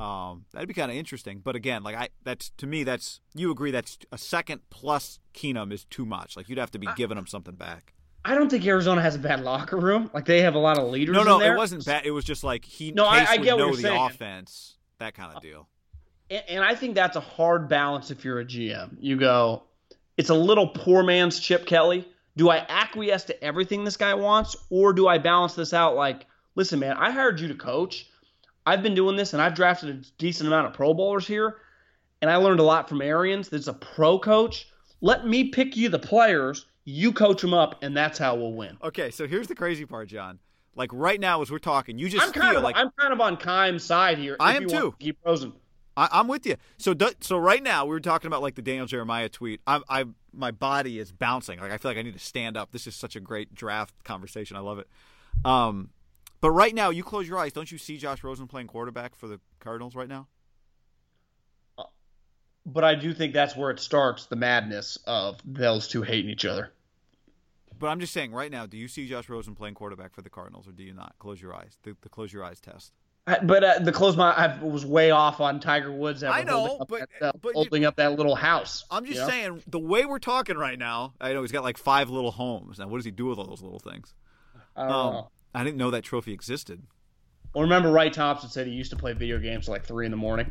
Um, 0.00 0.44
that'd 0.52 0.66
be 0.66 0.74
kind 0.74 0.90
of 0.90 0.96
interesting. 0.96 1.40
But 1.44 1.54
again, 1.54 1.82
like 1.84 1.94
I, 1.96 2.08
that's 2.24 2.50
to 2.56 2.66
me, 2.66 2.82
that's 2.84 3.20
you 3.34 3.50
agree 3.52 3.70
that's 3.70 3.98
a 4.10 4.18
second 4.18 4.62
plus 4.70 5.20
Keenum 5.34 5.72
is 5.72 5.84
too 5.84 6.04
much. 6.04 6.36
Like 6.36 6.48
you'd 6.48 6.58
have 6.58 6.70
to 6.72 6.78
be 6.78 6.88
giving 6.96 7.16
him 7.16 7.26
something 7.26 7.54
back. 7.54 7.94
I 8.24 8.34
don't 8.34 8.48
think 8.48 8.64
Arizona 8.66 9.02
has 9.02 9.14
a 9.14 9.18
bad 9.18 9.44
locker 9.44 9.76
room. 9.76 10.10
Like 10.14 10.24
they 10.24 10.40
have 10.40 10.54
a 10.54 10.58
lot 10.58 10.78
of 10.78 10.88
leaders. 10.88 11.14
No, 11.14 11.22
no, 11.22 11.40
it 11.40 11.54
wasn't 11.56 11.84
bad. 11.84 12.06
It 12.06 12.10
was 12.10 12.24
just 12.24 12.42
like 12.42 12.64
he 12.64 12.90
No, 12.90 13.04
I- 13.04 13.26
I 13.28 13.36
get 13.36 13.52
what 13.54 13.58
know 13.58 13.66
you're 13.66 13.76
the 13.76 13.82
saying. 13.82 14.00
offense, 14.02 14.78
that 14.98 15.14
kind 15.14 15.36
of 15.36 15.42
deal. 15.42 15.68
And, 16.30 16.42
and 16.48 16.64
I 16.64 16.74
think 16.74 16.94
that's 16.94 17.16
a 17.16 17.20
hard 17.20 17.68
balance 17.68 18.10
if 18.10 18.24
you're 18.24 18.40
a 18.40 18.44
GM. 18.44 18.96
You 19.00 19.16
go, 19.16 19.64
it's 20.16 20.30
a 20.30 20.34
little 20.34 20.68
poor 20.68 21.02
man's 21.02 21.40
Chip 21.40 21.66
Kelly. 21.66 22.08
Do 22.36 22.50
I 22.50 22.66
acquiesce 22.68 23.24
to 23.24 23.44
everything 23.44 23.84
this 23.84 23.96
guy 23.96 24.14
wants, 24.14 24.56
or 24.70 24.92
do 24.92 25.06
I 25.06 25.18
balance 25.18 25.54
this 25.54 25.72
out? 25.72 25.94
Like, 25.94 26.26
listen, 26.56 26.80
man, 26.80 26.96
I 26.96 27.10
hired 27.10 27.38
you 27.40 27.48
to 27.48 27.54
coach. 27.54 28.08
I've 28.66 28.82
been 28.82 28.94
doing 28.94 29.16
this, 29.16 29.34
and 29.34 29.42
I've 29.42 29.54
drafted 29.54 29.90
a 29.90 30.02
decent 30.18 30.48
amount 30.48 30.66
of 30.66 30.72
Pro 30.72 30.94
Bowlers 30.94 31.26
here, 31.26 31.58
and 32.22 32.30
I 32.30 32.36
learned 32.36 32.60
a 32.60 32.64
lot 32.64 32.88
from 32.88 33.02
Arians. 33.02 33.48
That's 33.48 33.68
a 33.68 33.74
pro 33.74 34.18
coach. 34.18 34.68
Let 35.00 35.26
me 35.26 35.50
pick 35.50 35.76
you 35.76 35.88
the 35.88 35.98
players. 35.98 36.66
You 36.84 37.12
coach 37.12 37.40
them 37.40 37.54
up, 37.54 37.82
and 37.82 37.96
that's 37.96 38.18
how 38.18 38.34
we'll 38.34 38.54
win. 38.54 38.78
Okay, 38.82 39.10
so 39.10 39.28
here's 39.28 39.46
the 39.46 39.54
crazy 39.54 39.84
part, 39.84 40.08
John. 40.08 40.38
Like 40.76 40.90
right 40.92 41.20
now, 41.20 41.40
as 41.40 41.50
we're 41.50 41.58
talking, 41.58 41.98
you 41.98 42.08
just 42.08 42.26
I'm 42.26 42.32
kind 42.32 42.50
feel 42.50 42.58
of 42.58 42.64
like 42.64 42.76
I'm 42.76 42.90
kind 42.98 43.12
of 43.12 43.20
on 43.20 43.36
Keim's 43.36 43.84
side 43.84 44.18
here. 44.18 44.36
I 44.40 44.56
am 44.56 44.62
you 44.62 44.68
want 44.68 44.80
too. 44.82 44.90
to 44.90 44.96
Keep 45.04 45.18
Rosen. 45.24 45.52
I, 45.96 46.08
I'm 46.12 46.28
with 46.28 46.46
you. 46.46 46.56
So, 46.76 46.94
so 47.20 47.36
right 47.38 47.62
now 47.62 47.84
we 47.84 47.90
were 47.90 48.00
talking 48.00 48.26
about 48.28 48.42
like 48.42 48.54
the 48.54 48.62
Daniel 48.62 48.86
Jeremiah 48.86 49.28
tweet. 49.28 49.60
I'm, 49.66 49.82
I, 49.88 50.04
my 50.32 50.50
body 50.50 50.98
is 50.98 51.12
bouncing. 51.12 51.60
Like 51.60 51.72
I 51.72 51.78
feel 51.78 51.90
like 51.90 51.98
I 51.98 52.02
need 52.02 52.14
to 52.14 52.18
stand 52.18 52.56
up. 52.56 52.72
This 52.72 52.86
is 52.86 52.96
such 52.96 53.16
a 53.16 53.20
great 53.20 53.54
draft 53.54 53.94
conversation. 54.04 54.56
I 54.56 54.60
love 54.60 54.78
it. 54.78 54.88
Um, 55.44 55.90
but 56.40 56.50
right 56.50 56.74
now, 56.74 56.90
you 56.90 57.02
close 57.02 57.28
your 57.28 57.38
eyes. 57.38 57.52
Don't 57.52 57.72
you 57.72 57.78
see 57.78 57.96
Josh 57.96 58.22
Rosen 58.22 58.46
playing 58.46 58.66
quarterback 58.66 59.14
for 59.16 59.28
the 59.28 59.40
Cardinals 59.60 59.94
right 59.94 60.08
now? 60.08 60.28
But 62.66 62.84
I 62.84 62.94
do 62.94 63.12
think 63.12 63.34
that's 63.34 63.54
where 63.54 63.70
it 63.70 63.78
starts 63.78 64.26
the 64.26 64.36
madness 64.36 64.98
of 65.06 65.38
those 65.44 65.86
two 65.88 66.02
hating 66.02 66.30
each 66.30 66.44
other. 66.44 66.72
But 67.78 67.88
I'm 67.88 68.00
just 68.00 68.12
saying, 68.12 68.32
right 68.32 68.50
now, 68.50 68.66
do 68.66 68.76
you 68.76 68.88
see 68.88 69.06
Josh 69.06 69.28
Rosen 69.28 69.54
playing 69.54 69.74
quarterback 69.74 70.14
for 70.14 70.22
the 70.22 70.30
Cardinals, 70.30 70.66
or 70.68 70.72
do 70.72 70.82
you 70.82 70.94
not? 70.94 71.14
Close 71.18 71.42
your 71.42 71.54
eyes. 71.54 71.76
The, 71.82 71.96
the 72.00 72.08
close 72.08 72.32
your 72.32 72.44
eyes 72.44 72.60
test. 72.60 72.92
But 73.26 73.64
uh, 73.64 73.78
the 73.78 73.90
close 73.92 74.18
my 74.18 74.32
I 74.32 74.62
was 74.62 74.84
way 74.84 75.10
off 75.10 75.40
on 75.40 75.58
Tiger 75.58 75.90
Woods. 75.90 76.22
I 76.22 76.42
know, 76.42 76.66
holding 76.66 76.86
but- 76.88 77.08
that, 77.20 77.28
uh, 77.28 77.32
but 77.40 77.48
you- 77.50 77.54
holding 77.54 77.84
up 77.86 77.96
that 77.96 78.16
little 78.16 78.34
house. 78.34 78.84
I'm 78.90 79.04
just 79.06 79.14
you 79.16 79.20
know? 79.22 79.28
saying, 79.28 79.62
the 79.66 79.78
way 79.78 80.04
we're 80.04 80.18
talking 80.18 80.58
right 80.58 80.78
now, 80.78 81.14
I 81.20 81.32
know 81.32 81.40
he's 81.40 81.52
got 81.52 81.62
like 81.62 81.78
five 81.78 82.10
little 82.10 82.30
homes. 82.32 82.78
Now, 82.78 82.88
what 82.88 82.98
does 82.98 83.06
he 83.06 83.10
do 83.10 83.26
with 83.26 83.38
all 83.38 83.46
those 83.46 83.62
little 83.62 83.78
things? 83.78 84.12
I 84.76 84.82
don't 84.82 84.90
Um, 84.92 85.12
know. 85.14 85.30
I 85.54 85.64
didn't 85.64 85.78
know 85.78 85.90
that 85.92 86.02
trophy 86.02 86.32
existed. 86.34 86.82
Well, 87.54 87.62
remember, 87.62 87.90
Wright 87.90 88.12
Thompson 88.12 88.50
said 88.50 88.66
he 88.66 88.72
used 88.74 88.90
to 88.90 88.96
play 88.96 89.12
video 89.14 89.38
games 89.38 89.68
like 89.68 89.86
three 89.86 90.04
in 90.04 90.10
the 90.10 90.16
morning. 90.18 90.50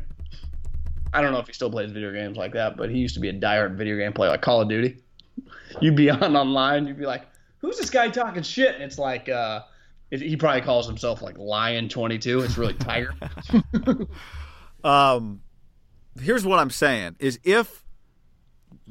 I 1.12 1.20
don't 1.22 1.32
know 1.32 1.38
if 1.38 1.46
he 1.46 1.52
still 1.52 1.70
plays 1.70 1.92
video 1.92 2.10
games 2.12 2.36
like 2.36 2.54
that, 2.54 2.76
but 2.76 2.90
he 2.90 2.98
used 2.98 3.14
to 3.14 3.20
be 3.20 3.28
a 3.28 3.32
diehard 3.32 3.76
video 3.76 3.96
game 3.96 4.12
player, 4.12 4.30
like 4.30 4.42
Call 4.42 4.62
of 4.62 4.68
Duty. 4.68 4.96
You'd 5.80 5.94
be 5.94 6.10
on 6.10 6.34
online, 6.36 6.86
you'd 6.88 6.98
be 6.98 7.06
like, 7.06 7.22
"Who's 7.58 7.76
this 7.78 7.90
guy 7.90 8.08
talking 8.08 8.42
shit?" 8.42 8.74
And 8.74 8.82
it's 8.84 8.98
like, 8.98 9.28
uh, 9.28 9.60
he 10.10 10.36
probably 10.36 10.60
calls 10.60 10.86
himself 10.86 11.22
like 11.22 11.38
Lion 11.38 11.88
Twenty 11.88 12.18
Two. 12.18 12.40
It's 12.40 12.56
really 12.58 12.74
Tiger. 12.74 13.14
Um, 14.84 15.40
here's 16.20 16.44
what 16.44 16.58
I'm 16.58 16.70
saying: 16.70 17.16
is 17.18 17.40
if 17.42 17.84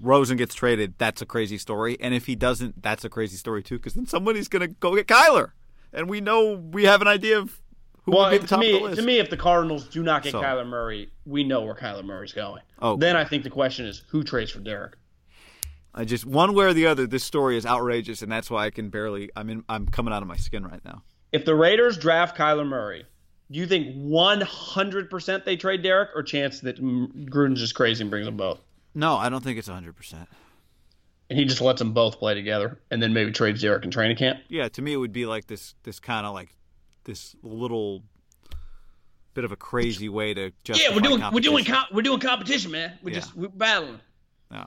Rosen 0.01 0.37
gets 0.37 0.55
traded, 0.55 0.95
that's 0.97 1.21
a 1.21 1.25
crazy 1.25 1.57
story, 1.59 1.97
and 1.99 2.13
if 2.13 2.25
he 2.25 2.35
doesn't, 2.35 2.81
that's 2.81 3.05
a 3.05 3.09
crazy 3.09 3.37
story 3.37 3.61
too, 3.61 3.77
because 3.77 3.93
then 3.93 4.07
somebody's 4.07 4.47
gonna 4.47 4.67
go 4.67 4.95
get 4.95 5.07
Kyler, 5.07 5.51
and 5.93 6.09
we 6.09 6.19
know 6.19 6.55
we 6.55 6.85
have 6.85 7.01
an 7.01 7.07
idea 7.07 7.37
of 7.37 7.61
who 8.05 8.13
well, 8.13 8.23
would 8.23 8.31
be 8.31 8.37
the 8.39 8.43
to 8.43 8.49
top 8.49 8.59
me, 8.59 8.73
of 8.73 8.81
the 8.81 8.87
list. 8.87 8.99
to 9.01 9.05
me, 9.05 9.19
if 9.19 9.29
the 9.29 9.37
Cardinals 9.37 9.87
do 9.87 10.01
not 10.03 10.23
get 10.23 10.31
So- 10.31 10.41
Kyler 10.41 10.67
Murray, 10.67 11.11
we 11.25 11.43
know 11.43 11.61
where 11.61 11.75
Kyler 11.75 12.03
Murray's 12.03 12.33
going. 12.33 12.61
Oh. 12.81 12.97
then 12.97 13.15
I 13.15 13.23
think 13.23 13.43
the 13.43 13.49
question 13.49 13.85
is 13.85 14.03
who 14.09 14.23
trades 14.23 14.51
for 14.51 14.59
Derek. 14.59 14.97
I 15.95 16.05
just 16.05 16.25
one 16.25 16.53
way 16.53 16.65
or 16.65 16.73
the 16.73 16.87
other, 16.87 17.05
this 17.05 17.23
story 17.23 17.55
is 17.57 17.65
outrageous, 17.65 18.21
and 18.21 18.31
that's 18.31 18.49
why 18.49 18.65
I 18.65 18.69
can 18.71 18.89
barely. 18.89 19.29
I'm 19.35 19.49
in. 19.49 19.63
I'm 19.69 19.85
coming 19.87 20.13
out 20.13 20.21
of 20.21 20.27
my 20.27 20.37
skin 20.37 20.65
right 20.65 20.83
now. 20.83 21.03
If 21.31 21.45
the 21.45 21.55
Raiders 21.55 21.97
draft 21.97 22.35
Kyler 22.37 22.65
Murray, 22.67 23.05
do 23.51 23.59
you 23.59 23.67
think 23.67 23.95
100% 23.95 25.45
they 25.45 25.55
trade 25.55 25.83
Derek, 25.83 26.09
or 26.15 26.23
chance 26.23 26.59
that 26.61 26.77
Gruden's 26.81 27.59
just 27.59 27.75
crazy 27.75 28.01
and 28.03 28.09
brings 28.09 28.25
them 28.25 28.37
both? 28.37 28.59
No, 28.95 29.15
I 29.17 29.29
don't 29.29 29.43
think 29.43 29.57
it's 29.59 29.67
100. 29.67 29.95
percent 29.95 30.27
and 31.29 31.39
he 31.39 31.45
just 31.45 31.61
lets 31.61 31.79
them 31.79 31.93
both 31.93 32.19
play 32.19 32.33
together, 32.35 32.79
and 32.91 33.01
then 33.01 33.13
maybe 33.13 33.31
trades 33.31 33.61
Derek 33.61 33.83
in 33.85 33.89
training 33.91 34.17
camp. 34.17 34.39
Yeah, 34.49 34.67
to 34.69 34.81
me, 34.81 34.93
it 34.93 34.97
would 34.97 35.13
be 35.13 35.25
like 35.25 35.47
this. 35.47 35.73
This 35.83 35.99
kind 35.99 36.27
of 36.27 36.33
like 36.33 36.55
this 37.05 37.35
little 37.41 38.03
bit 39.33 39.43
of 39.43 39.51
a 39.51 39.55
crazy 39.55 40.09
way 40.09 40.33
to 40.33 40.51
justify 40.63 40.89
Yeah, 40.89 40.95
we're 40.95 41.01
doing 41.01 41.21
we're 41.31 41.39
doing 41.39 41.63
competition. 41.65 41.95
we're 41.95 42.01
doing 42.03 42.19
competition, 42.19 42.71
man. 42.71 42.99
We're 43.01 43.11
Yeah. 43.11 43.15
just 43.19 43.35
we're 43.35 43.47
battling. 43.47 43.99
Yeah. 44.51 44.65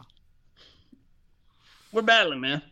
We're 1.93 2.03
battling, 2.03 2.41
man. 2.41 2.63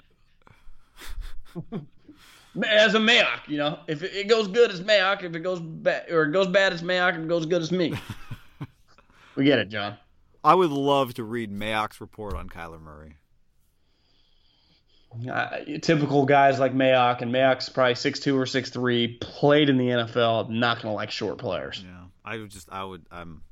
As 2.68 2.94
a 2.94 2.98
Mayock, 2.98 3.48
you 3.48 3.58
know, 3.58 3.80
if 3.88 4.02
it 4.02 4.14
it 4.14 4.28
goes 4.28 4.48
good, 4.48 4.70
it's 4.70 4.80
Mayock. 4.80 5.22
If 5.22 5.34
it 5.34 5.40
goes 5.40 5.60
bad 5.60 6.10
or 6.10 6.24
it 6.24 6.32
goes 6.32 6.46
bad, 6.46 6.72
it's 6.72 6.82
Mayock. 6.82 7.14
If 7.16 7.22
it 7.22 7.28
goes 7.28 7.46
good, 7.46 7.62
it's 7.62 7.72
me. 7.72 7.94
we 9.36 9.44
get 9.44 9.58
it, 9.58 9.68
John. 9.68 9.96
I 10.44 10.54
would 10.54 10.70
love 10.70 11.14
to 11.14 11.24
read 11.24 11.50
Mayock's 11.50 12.00
report 12.00 12.34
on 12.34 12.48
Kyler 12.48 12.80
Murray. 12.80 13.16
Uh, 15.30 15.78
typical 15.80 16.26
guys 16.26 16.58
like 16.58 16.74
Mayock, 16.74 17.22
and 17.22 17.32
Mayock's 17.32 17.68
probably 17.68 17.94
six 17.94 18.20
two 18.20 18.38
or 18.38 18.46
six 18.46 18.70
three, 18.70 19.16
played 19.20 19.68
in 19.68 19.78
the 19.78 19.86
NFL, 19.86 20.50
not 20.50 20.82
gonna 20.82 20.94
like 20.94 21.10
short 21.10 21.38
players. 21.38 21.84
Yeah, 21.84 22.04
I 22.24 22.38
would 22.38 22.50
just, 22.50 22.68
I 22.70 22.84
would, 22.84 23.06
I'm. 23.10 23.42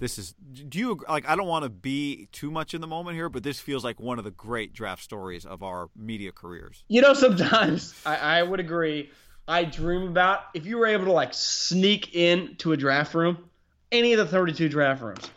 This 0.00 0.18
is. 0.18 0.34
Do 0.68 0.78
you 0.78 1.00
like? 1.08 1.28
I 1.28 1.36
don't 1.36 1.46
want 1.46 1.64
to 1.64 1.68
be 1.68 2.28
too 2.32 2.50
much 2.50 2.72
in 2.72 2.80
the 2.80 2.86
moment 2.86 3.16
here, 3.16 3.28
but 3.28 3.42
this 3.42 3.60
feels 3.60 3.84
like 3.84 4.00
one 4.00 4.18
of 4.18 4.24
the 4.24 4.30
great 4.30 4.72
draft 4.72 5.02
stories 5.02 5.44
of 5.44 5.62
our 5.62 5.90
media 5.94 6.32
careers. 6.32 6.82
You 6.88 7.02
know, 7.02 7.12
sometimes 7.12 7.94
I, 8.06 8.16
I 8.16 8.42
would 8.42 8.60
agree. 8.60 9.10
I 9.46 9.64
dream 9.64 10.08
about 10.08 10.40
if 10.54 10.64
you 10.64 10.78
were 10.78 10.86
able 10.86 11.04
to 11.04 11.12
like 11.12 11.34
sneak 11.34 12.14
into 12.14 12.72
a 12.72 12.76
draft 12.78 13.14
room, 13.14 13.50
any 13.92 14.14
of 14.14 14.18
the 14.18 14.26
32 14.26 14.70
draft 14.70 15.02
rooms, 15.02 15.30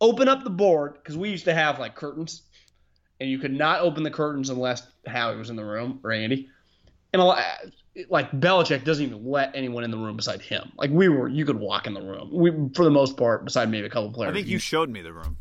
open 0.00 0.26
up 0.26 0.42
the 0.42 0.50
board 0.50 0.94
because 0.94 1.16
we 1.16 1.30
used 1.30 1.44
to 1.44 1.54
have 1.54 1.78
like 1.78 1.94
curtains, 1.94 2.42
and 3.20 3.30
you 3.30 3.38
could 3.38 3.52
not 3.52 3.82
open 3.82 4.02
the 4.02 4.10
curtains 4.10 4.50
unless 4.50 4.82
Howie 5.06 5.36
was 5.36 5.48
in 5.48 5.54
the 5.54 5.64
room 5.64 6.00
or 6.02 6.10
Andy. 6.10 6.48
And 7.12 7.22
a 7.22 7.24
lot, 7.24 7.44
like 8.08 8.30
Belichick 8.32 8.84
doesn't 8.84 9.04
even 9.04 9.24
let 9.24 9.54
anyone 9.54 9.84
in 9.84 9.90
the 9.90 9.98
room 9.98 10.16
beside 10.16 10.40
him. 10.40 10.72
Like 10.76 10.90
we 10.90 11.08
were, 11.08 11.28
you 11.28 11.44
could 11.44 11.58
walk 11.58 11.86
in 11.86 11.94
the 11.94 12.00
room. 12.00 12.30
We, 12.32 12.50
for 12.74 12.84
the 12.84 12.90
most 12.90 13.16
part, 13.16 13.44
beside 13.44 13.70
maybe 13.70 13.86
a 13.86 13.90
couple 13.90 14.10
players. 14.10 14.30
I 14.30 14.34
think 14.34 14.46
you 14.46 14.58
showed 14.58 14.88
me 14.88 15.02
the 15.02 15.12
room. 15.12 15.36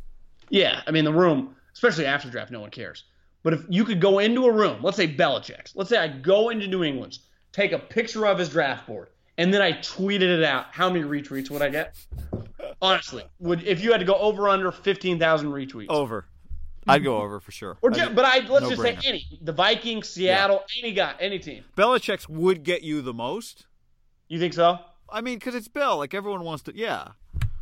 Yeah, 0.50 0.82
I 0.86 0.92
mean 0.92 1.06
the 1.06 1.14
room, 1.14 1.56
especially 1.74 2.06
after 2.06 2.30
draft, 2.30 2.52
no 2.52 2.60
one 2.60 2.72
cares. 2.72 3.06
But 3.44 3.54
if 3.54 3.62
you 3.70 3.86
could 3.86 4.02
go 4.02 4.20
into 4.20 4.46
a 4.46 4.52
room, 4.52 4.84
let's 4.84 4.98
say 4.98 5.08
Belichick's, 5.08 5.76
let's 5.76 5.90
say 5.90 5.98
I 5.98 6.08
go 6.08 6.50
into 6.50 6.68
New 6.68 6.84
England's, 6.84 7.22
take 7.52 7.72
a 7.72 7.80
picture 7.80 8.28
of 8.28 8.38
his 8.38 8.50
draft 8.50 8.86
board, 8.86 9.10
and 9.38 9.54
then 9.54 9.62
I 9.62 9.72
tweeted 9.74 10.22
it 10.22 10.44
out, 10.44 10.68
how 10.72 10.90
many 10.90 11.04
retweets 11.04 11.50
would 11.50 11.62
I 11.62 11.70
get? 11.70 11.96
Honestly, 12.82 13.24
would 13.40 13.64
if 13.64 13.82
you 13.82 13.92
had 13.92 14.00
to 14.00 14.06
go 14.06 14.16
over 14.16 14.50
under 14.50 14.72
fifteen 14.72 15.18
thousand 15.18 15.50
retweets? 15.52 15.90
Over. 15.90 16.26
I'd 16.88 17.04
go 17.04 17.18
over 17.22 17.40
for 17.40 17.52
sure. 17.52 17.78
or 17.82 17.92
I 17.92 17.94
ju- 17.94 18.06
mean, 18.08 18.16
but 18.16 18.26
I 18.26 18.40
let's 18.40 18.64
no 18.64 18.70
just 18.70 18.82
brainer. 18.82 19.02
say 19.02 19.08
any, 19.10 19.40
the 19.42 19.52
Vikings, 19.54 20.10
Seattle, 20.10 20.64
any 20.82 20.94
guy, 20.94 21.14
any 21.20 21.40
team. 21.40 21.64
Belichick's 21.78 22.28
would 22.28 22.64
get 22.64 22.82
you 22.84 23.02
the 23.02 23.14
most. 23.14 23.66
You 24.28 24.40
think 24.40 24.54
so? 24.54 24.80
I 25.10 25.22
mean, 25.22 25.38
because 25.40 25.56
it's 25.56 25.68
Bill. 25.68 25.98
Like 25.98 26.14
everyone 26.14 26.44
wants 26.44 26.64
to. 26.64 26.76
Yeah, 26.76 27.10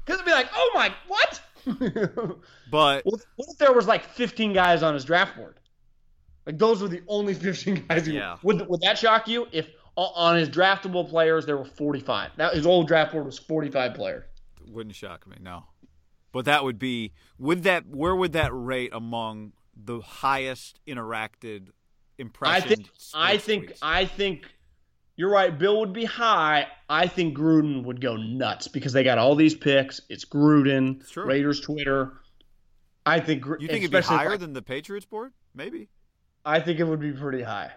Because 0.05 0.15
it'd 0.21 0.25
be 0.25 0.31
like, 0.31 0.49
oh 0.55 0.71
my, 0.73 0.93
what? 1.07 1.41
but 2.71 3.05
What 3.05 3.15
if, 3.19 3.25
what 3.35 3.47
if 3.51 3.57
there 3.57 3.73
was 3.73 3.87
like 3.87 4.05
15 4.05 4.53
guys 4.53 4.83
on 4.83 4.93
his 4.93 5.03
draft 5.05 5.35
board? 5.35 5.55
Like 6.45 6.57
those 6.57 6.81
were 6.81 6.87
the 6.87 7.01
only 7.07 7.33
15 7.33 7.85
guys. 7.87 8.05
He, 8.05 8.13
Yeah. 8.13 8.37
Would 8.43 8.67
would 8.67 8.81
that 8.81 8.97
shock 8.97 9.27
you 9.27 9.47
if 9.51 9.67
on 9.97 10.37
his 10.37 10.49
draftable 10.49 11.09
players, 11.09 11.45
there 11.45 11.57
were 11.57 11.65
45. 11.65 12.31
Now 12.37 12.51
his 12.51 12.65
old 12.65 12.87
draft 12.87 13.11
board 13.11 13.25
was 13.25 13.37
45 13.37 13.93
players. 13.95 14.23
Wouldn't 14.71 14.95
shock 14.95 15.27
me, 15.27 15.35
no. 15.41 15.63
But 16.31 16.45
that 16.45 16.63
would 16.63 16.77
be 16.79 17.11
would 17.37 17.63
that 17.63 17.87
where 17.87 18.15
would 18.15 18.33
that 18.33 18.51
rate 18.53 18.91
among 18.93 19.53
the 19.75 19.99
highest 20.01 20.79
interacted 20.87 21.69
impressions? 22.17 23.11
I 23.13 23.37
think 23.37 23.71
I 23.73 23.77
think 23.77 23.77
I 23.81 24.05
think 24.05 24.51
you're 25.15 25.31
right. 25.31 25.57
Bill 25.57 25.79
would 25.79 25.91
be 25.93 26.05
high. 26.05 26.67
I 26.87 27.07
think 27.07 27.37
Gruden 27.37 27.83
would 27.83 27.99
go 27.99 28.15
nuts 28.15 28.67
because 28.67 28.93
they 28.93 29.03
got 29.03 29.17
all 29.17 29.35
these 29.35 29.53
picks. 29.55 29.99
It's 30.09 30.23
Gruden, 30.23 31.01
It's. 31.01 31.17
Raiders 31.17 31.59
Twitter. 31.59 32.13
I 33.05 33.19
think 33.19 33.45
you 33.45 33.67
think 33.67 33.83
it'd 33.83 33.91
be 33.91 33.99
higher 34.01 34.29
like, 34.31 34.39
than 34.39 34.53
the 34.53 34.61
Patriots 34.61 35.05
board? 35.05 35.33
Maybe. 35.55 35.89
I 36.45 36.59
think 36.59 36.79
it 36.79 36.83
would 36.85 36.99
be 37.01 37.11
pretty 37.11 37.41
high, 37.41 37.71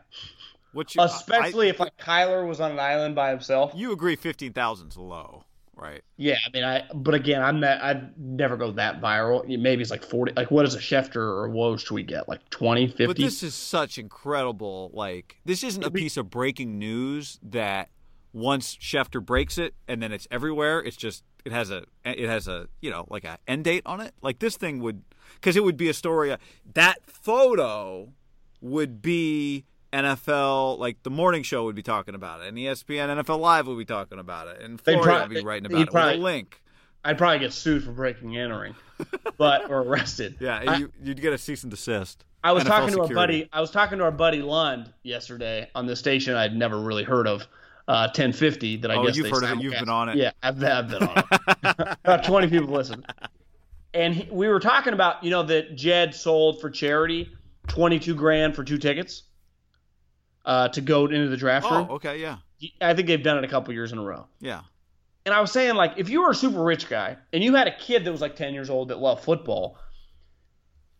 What 0.72 0.94
you, 0.94 1.02
especially 1.02 1.66
I- 1.66 1.70
if 1.70 1.80
like 1.80 1.96
Kyler 1.96 2.46
was 2.46 2.60
on 2.60 2.70
an 2.72 2.78
island 2.78 3.14
by 3.14 3.30
himself. 3.30 3.72
you 3.74 3.92
agree 3.92 4.14
fifteen 4.14 4.52
thousand's 4.52 4.96
low, 4.96 5.44
right? 5.82 6.02
Yeah, 6.16 6.36
I 6.46 6.50
mean, 6.52 6.64
I. 6.64 6.84
But 6.94 7.14
again, 7.14 7.42
I'm 7.42 7.60
not. 7.60 7.82
I'd 7.82 8.16
never 8.18 8.56
go 8.56 8.70
that 8.72 9.00
viral. 9.00 9.44
Maybe 9.46 9.82
it's 9.82 9.90
like 9.90 10.04
40. 10.04 10.32
Like, 10.36 10.50
what 10.50 10.62
does 10.62 10.74
a 10.74 10.78
Schefter 10.78 11.16
or 11.16 11.48
Woj 11.48 11.84
tweet 11.84 12.06
get? 12.06 12.28
Like 12.28 12.48
20, 12.50 12.86
50? 12.88 13.06
But 13.06 13.16
this 13.16 13.42
is 13.42 13.54
such 13.54 13.98
incredible. 13.98 14.90
Like 14.94 15.40
this 15.44 15.62
isn't 15.64 15.84
a 15.84 15.90
piece 15.90 16.16
of 16.16 16.30
breaking 16.30 16.78
news 16.78 17.38
that 17.42 17.90
once 18.32 18.76
Schefter 18.76 19.22
breaks 19.24 19.58
it 19.58 19.74
and 19.88 20.02
then 20.02 20.12
it's 20.12 20.26
everywhere. 20.30 20.80
It's 20.80 20.96
just 20.96 21.24
it 21.44 21.52
has 21.52 21.70
a 21.70 21.84
it 22.04 22.28
has 22.28 22.46
a 22.48 22.68
you 22.80 22.90
know 22.90 23.04
like 23.10 23.24
a 23.24 23.38
end 23.48 23.64
date 23.64 23.82
on 23.84 24.00
it. 24.00 24.14
Like 24.22 24.38
this 24.38 24.56
thing 24.56 24.80
would 24.80 25.02
because 25.34 25.56
it 25.56 25.64
would 25.64 25.76
be 25.76 25.88
a 25.88 25.94
story. 25.94 26.32
uh, 26.32 26.36
That 26.74 26.98
photo 27.04 28.12
would 28.60 29.02
be 29.02 29.64
NFL. 29.92 30.78
Like 30.78 31.02
the 31.02 31.10
morning 31.10 31.42
show 31.42 31.64
would 31.64 31.74
be 31.76 31.82
talking 31.82 32.14
about 32.14 32.40
it, 32.40 32.48
and 32.48 32.56
ESPN 32.56 33.08
NFL 33.22 33.38
Live 33.38 33.66
would 33.66 33.78
be 33.78 33.84
talking 33.84 34.18
about 34.18 34.48
it, 34.48 34.60
and 34.62 34.78
They'd 34.80 34.94
Florio 34.94 35.04
prob- 35.18 35.28
would 35.28 35.34
be 35.34 35.42
writing 35.44 35.66
about 35.66 35.80
it 35.82 35.90
probably- 35.90 36.12
with 36.14 36.20
a 36.20 36.24
link. 36.24 36.58
I'd 37.04 37.18
probably 37.18 37.40
get 37.40 37.52
sued 37.52 37.82
for 37.82 37.90
breaking 37.90 38.36
and 38.36 38.44
entering, 38.52 38.74
but 39.36 39.68
or 39.70 39.80
arrested. 39.82 40.36
Yeah, 40.38 40.62
I- 40.66 40.76
you, 40.76 40.92
you'd 41.02 41.20
get 41.20 41.32
a 41.32 41.38
cease 41.38 41.62
and 41.64 41.70
desist. 41.70 42.24
I 42.44 42.52
was 42.52 42.64
NFL 42.64 42.66
talking 42.68 42.94
to 42.94 43.00
our 43.02 43.08
buddy. 43.08 43.48
I 43.52 43.60
was 43.60 43.70
talking 43.70 43.98
to 43.98 44.04
our 44.04 44.10
buddy 44.12 44.40
Lund 44.42 44.92
yesterday 45.02 45.68
on 45.74 45.86
the 45.86 45.94
station 45.96 46.34
I'd 46.34 46.54
never 46.56 46.78
really 46.80 47.04
heard 47.04 47.26
of, 47.28 47.42
uh, 47.88 48.06
1050. 48.14 48.76
That 48.78 48.90
I 48.90 48.96
Oh, 48.96 49.06
guess 49.06 49.16
you've 49.16 49.30
heard 49.30 49.44
of 49.44 49.50
it. 49.58 49.62
You've 49.62 49.74
been 49.74 49.88
on 49.88 50.08
it. 50.08 50.16
Yeah, 50.16 50.30
I've, 50.42 50.62
I've 50.62 50.88
been 50.88 51.02
on 51.04 51.18
it. 51.18 51.26
About 52.04 52.24
20 52.24 52.48
people 52.48 52.68
listen. 52.72 53.04
And 53.94 54.14
he, 54.14 54.28
we 54.30 54.48
were 54.48 54.58
talking 54.60 54.92
about 54.92 55.22
you 55.22 55.30
know 55.30 55.42
that 55.44 55.76
Jed 55.76 56.14
sold 56.14 56.60
for 56.60 56.70
charity 56.70 57.30
22 57.68 58.14
grand 58.14 58.54
for 58.56 58.64
two 58.64 58.78
tickets 58.78 59.24
uh, 60.44 60.68
to 60.68 60.80
go 60.80 61.06
into 61.06 61.28
the 61.28 61.36
draft 61.36 61.70
room. 61.70 61.86
Oh, 61.90 61.94
okay, 61.94 62.20
yeah, 62.20 62.38
I 62.80 62.94
think 62.94 63.08
they've 63.08 63.22
done 63.22 63.38
it 63.38 63.44
a 63.44 63.48
couple 63.48 63.72
years 63.74 63.92
in 63.92 63.98
a 63.98 64.02
row. 64.02 64.26
yeah. 64.40 64.62
And 65.24 65.32
I 65.32 65.40
was 65.40 65.52
saying, 65.52 65.76
like, 65.76 65.92
if 65.98 66.08
you 66.08 66.22
were 66.22 66.30
a 66.30 66.34
super 66.34 66.60
rich 66.60 66.88
guy 66.88 67.16
and 67.32 67.44
you 67.44 67.54
had 67.54 67.68
a 67.68 67.76
kid 67.76 68.04
that 68.04 68.10
was 68.10 68.20
like 68.20 68.34
10 68.34 68.54
years 68.54 68.68
old 68.68 68.88
that 68.88 68.98
loved 68.98 69.22
football, 69.22 69.78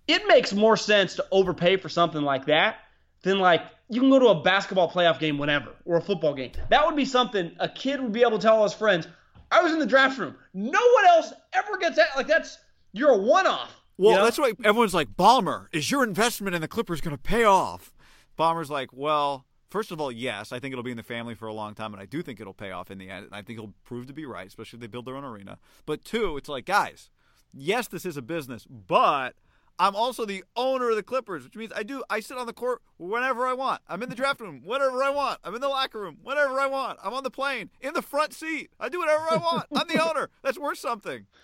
it 0.07 0.23
makes 0.29 0.53
more 0.53 0.77
sense 0.77 1.17
to 1.17 1.27
overpay 1.33 1.77
for 1.77 1.89
something 1.89 2.23
like 2.23 2.47
that 2.47 2.77
than, 3.23 3.41
like, 3.41 3.63
you 3.89 4.01
can 4.01 4.11
go 4.11 4.21
to 4.21 4.29
a 4.29 4.41
basketball 4.41 4.89
playoff 4.89 5.19
game 5.19 5.39
whenever 5.39 5.71
or 5.85 5.97
a 5.97 6.01
football 6.01 6.35
game. 6.35 6.53
That 6.71 6.87
would 6.87 6.95
be 6.95 7.05
something 7.05 7.51
a 7.59 7.69
kid 7.69 8.01
would 8.01 8.13
be 8.13 8.21
able 8.23 8.39
to 8.39 8.43
tell 8.43 8.59
all 8.59 8.63
his 8.63 8.73
friends, 8.73 9.09
I 9.51 9.61
was 9.61 9.73
in 9.73 9.81
the 9.81 9.87
draft 9.87 10.19
room. 10.21 10.37
No 10.55 10.81
one 10.95 11.05
else 11.07 11.33
ever 11.53 11.77
gets 11.79 11.97
that. 11.97 12.11
Like, 12.17 12.29
that's, 12.29 12.59
you're 12.93 13.11
a 13.11 13.19
one 13.19 13.49
off. 13.49 13.75
Well, 13.99 14.25
that's 14.25 14.39
why 14.39 14.53
everyone's 14.65 14.95
like, 14.95 15.09
Ballmer, 15.09 15.67
is 15.73 15.91
your 15.91 16.05
investment 16.05 16.55
in 16.55 16.61
the 16.63 16.69
Clippers 16.69 17.01
going 17.01 17.17
to 17.17 17.23
pay 17.23 17.43
off? 17.43 17.93
Ballmer's 18.37 18.71
like, 18.71 18.91
well, 18.93 19.47
first 19.71 19.91
of 19.91 20.01
all, 20.01 20.13
yes, 20.13 20.53
I 20.53 20.59
think 20.59 20.73
it'll 20.73 20.85
be 20.85 20.91
in 20.91 20.97
the 20.97 21.03
family 21.03 21.35
for 21.35 21.49
a 21.49 21.53
long 21.53 21.75
time, 21.75 21.93
and 21.93 22.03
I 22.03 22.07
do 22.07 22.23
think 22.23 22.41
it'll 22.41 22.55
pay 22.55 22.71
off 22.71 22.91
in 22.91 22.99
the 22.99 23.09
end, 23.11 23.27
and 23.27 23.35
I 23.35 23.43
think 23.43 23.59
he'll 23.59 23.75
prove 23.85 24.07
to 24.07 24.13
be 24.13 24.27
right, 24.27 24.47
especially 24.47 24.79
if 24.79 24.81
they 24.81 24.87
build 24.87 25.07
their 25.07 25.17
own 25.17 25.25
arena. 25.25 25.59
But 25.87 26.05
two, 26.05 26.37
it's 26.37 26.49
like, 26.49 26.67
guys, 26.67 27.11
yes, 27.53 27.89
this 27.89 28.05
is 28.05 28.17
a 28.17 28.23
business, 28.23 28.67
but 28.67 29.35
I'm 29.79 29.97
also 29.97 30.25
the 30.25 30.45
owner 30.57 30.91
of 30.91 30.97
the 30.97 31.03
Clippers, 31.03 31.45
which 31.45 31.57
means 31.57 31.73
I 31.75 31.83
do 31.83 32.05
I 32.11 32.21
sit 32.21 32.37
on 32.37 32.47
the 32.47 32.53
court 32.53 32.83
whenever 32.99 33.47
I 33.47 33.55
want. 33.55 33.81
I'm 33.89 34.03
in 34.03 34.09
the 34.09 34.15
draft 34.15 34.41
room 34.41 34.63
whenever 34.65 35.03
I 35.03 35.11
want. 35.11 35.41
I'm 35.43 35.55
in 35.55 35.61
the 35.61 35.69
locker 35.69 36.01
room 36.01 36.19
whenever 36.23 36.61
I 36.61 36.67
want. 36.67 36.99
I'm 37.03 37.15
on 37.15 37.25
the 37.25 37.31
plane 37.31 37.71
in 37.81 37.95
the 37.95 38.03
front 38.03 38.35
seat. 38.35 38.71
I 38.79 38.89
do 38.89 38.99
whatever 38.99 39.25
I 39.31 39.37
want. 39.37 39.67
I'm 39.75 39.89
the 39.89 40.07
owner. 40.07 40.31
That's 40.43 40.59
worth 40.59 40.79
something. 40.79 41.27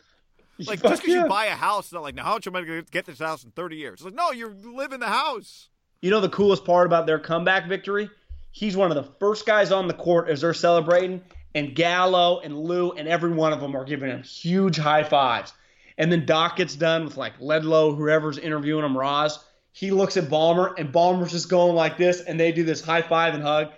Like 0.66 0.80
Fuck 0.80 0.90
just 0.90 1.02
because 1.02 1.14
yeah. 1.14 1.22
you 1.22 1.28
buy 1.28 1.46
a 1.46 1.54
house, 1.54 1.84
it's 1.84 1.92
not 1.92 2.02
like 2.02 2.16
now 2.16 2.24
how 2.24 2.34
much 2.34 2.48
am 2.48 2.56
I 2.56 2.62
going 2.62 2.84
to 2.84 2.90
get 2.90 3.06
this 3.06 3.20
house 3.20 3.44
in 3.44 3.52
30 3.52 3.76
years? 3.76 3.92
It's 4.00 4.02
like 4.02 4.14
no, 4.14 4.32
you 4.32 4.48
live 4.48 4.92
in 4.92 4.98
the 4.98 5.06
house. 5.06 5.70
You 6.00 6.10
know 6.10 6.20
the 6.20 6.28
coolest 6.28 6.64
part 6.64 6.86
about 6.86 7.06
their 7.06 7.18
comeback 7.18 7.68
victory? 7.68 8.08
He's 8.52 8.76
one 8.76 8.90
of 8.90 8.96
the 8.96 9.10
first 9.18 9.46
guys 9.46 9.72
on 9.72 9.88
the 9.88 9.94
court 9.94 10.28
as 10.28 10.40
they're 10.40 10.54
celebrating, 10.54 11.22
and 11.54 11.74
Gallo 11.74 12.40
and 12.40 12.56
Lou 12.56 12.92
and 12.92 13.08
every 13.08 13.32
one 13.32 13.52
of 13.52 13.60
them 13.60 13.76
are 13.76 13.84
giving 13.84 14.10
him 14.10 14.22
huge 14.22 14.76
high 14.76 15.02
fives. 15.02 15.52
And 15.96 16.12
then 16.12 16.24
Doc 16.24 16.56
gets 16.56 16.76
done 16.76 17.04
with 17.04 17.16
like 17.16 17.38
Ledlow, 17.40 17.96
whoever's 17.96 18.38
interviewing 18.38 18.84
him, 18.84 18.96
Roz. 18.96 19.44
He 19.72 19.90
looks 19.90 20.16
at 20.16 20.24
Ballmer, 20.24 20.74
and 20.78 20.92
Ballmer's 20.92 21.32
just 21.32 21.48
going 21.48 21.74
like 21.74 21.96
this, 21.98 22.20
and 22.20 22.38
they 22.38 22.52
do 22.52 22.64
this 22.64 22.80
high 22.80 23.02
five 23.02 23.34
and 23.34 23.42
hug. 23.42 23.68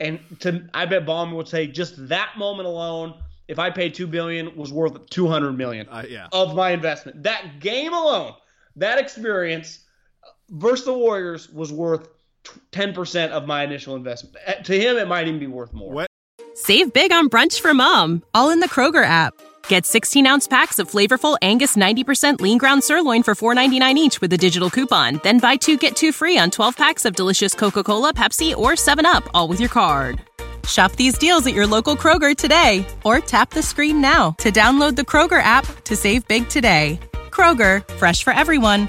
And 0.00 0.20
to, 0.40 0.68
I 0.74 0.86
bet 0.86 1.06
Ballmer 1.06 1.34
would 1.36 1.48
say 1.48 1.66
just 1.66 2.08
that 2.08 2.36
moment 2.36 2.66
alone, 2.68 3.14
if 3.48 3.58
I 3.58 3.70
paid 3.70 3.94
two 3.94 4.06
billion, 4.06 4.56
was 4.56 4.72
worth 4.72 5.08
two 5.10 5.26
hundred 5.26 5.58
million 5.58 5.88
Uh, 5.88 6.04
yeah. 6.08 6.28
of 6.32 6.54
my 6.54 6.70
investment. 6.70 7.24
That 7.24 7.58
game 7.60 7.92
alone, 7.92 8.34
that 8.76 8.98
experience 8.98 9.80
versus 10.50 10.84
the 10.84 10.92
Warriors 10.94 11.48
was 11.50 11.72
worth 11.72 12.08
ten 12.72 12.92
percent 12.92 13.32
of 13.32 13.46
my 13.46 13.64
initial 13.64 13.96
investment. 13.96 14.36
Eh, 14.46 14.62
To 14.62 14.78
him, 14.78 14.96
it 14.96 15.08
might 15.08 15.26
even 15.26 15.40
be 15.40 15.46
worth 15.46 15.72
more. 15.72 15.92
What? 15.92 16.06
Save 16.54 16.92
big 16.92 17.12
on 17.12 17.28
brunch 17.28 17.60
for 17.60 17.74
mom, 17.74 18.22
all 18.32 18.50
in 18.50 18.60
the 18.60 18.68
Kroger 18.68 19.04
app. 19.04 19.34
Get 19.66 19.86
16 19.86 20.26
ounce 20.26 20.46
packs 20.46 20.78
of 20.78 20.90
flavorful 20.90 21.36
Angus 21.42 21.74
90% 21.74 22.40
lean 22.40 22.58
ground 22.58 22.84
sirloin 22.84 23.22
for 23.22 23.34
$4.99 23.34 23.94
each 23.96 24.20
with 24.20 24.32
a 24.32 24.36
digital 24.38 24.68
coupon. 24.70 25.20
Then 25.24 25.40
buy 25.40 25.56
two 25.56 25.76
get 25.78 25.96
two 25.96 26.12
free 26.12 26.38
on 26.38 26.50
12 26.50 26.76
packs 26.76 27.04
of 27.06 27.16
delicious 27.16 27.54
Coca 27.54 27.82
Cola, 27.82 28.12
Pepsi, 28.12 28.54
or 28.56 28.72
7UP, 28.72 29.26
all 29.34 29.48
with 29.48 29.58
your 29.60 29.70
card. 29.70 30.20
Shop 30.68 30.92
these 30.92 31.18
deals 31.18 31.46
at 31.46 31.54
your 31.54 31.66
local 31.66 31.96
Kroger 31.96 32.36
today 32.36 32.86
or 33.04 33.18
tap 33.20 33.50
the 33.50 33.62
screen 33.62 34.00
now 34.00 34.32
to 34.38 34.50
download 34.52 34.96
the 34.96 35.02
Kroger 35.02 35.42
app 35.42 35.66
to 35.84 35.96
save 35.96 36.26
big 36.28 36.48
today. 36.48 37.00
Kroger, 37.30 37.86
fresh 37.94 38.22
for 38.22 38.32
everyone. 38.32 38.88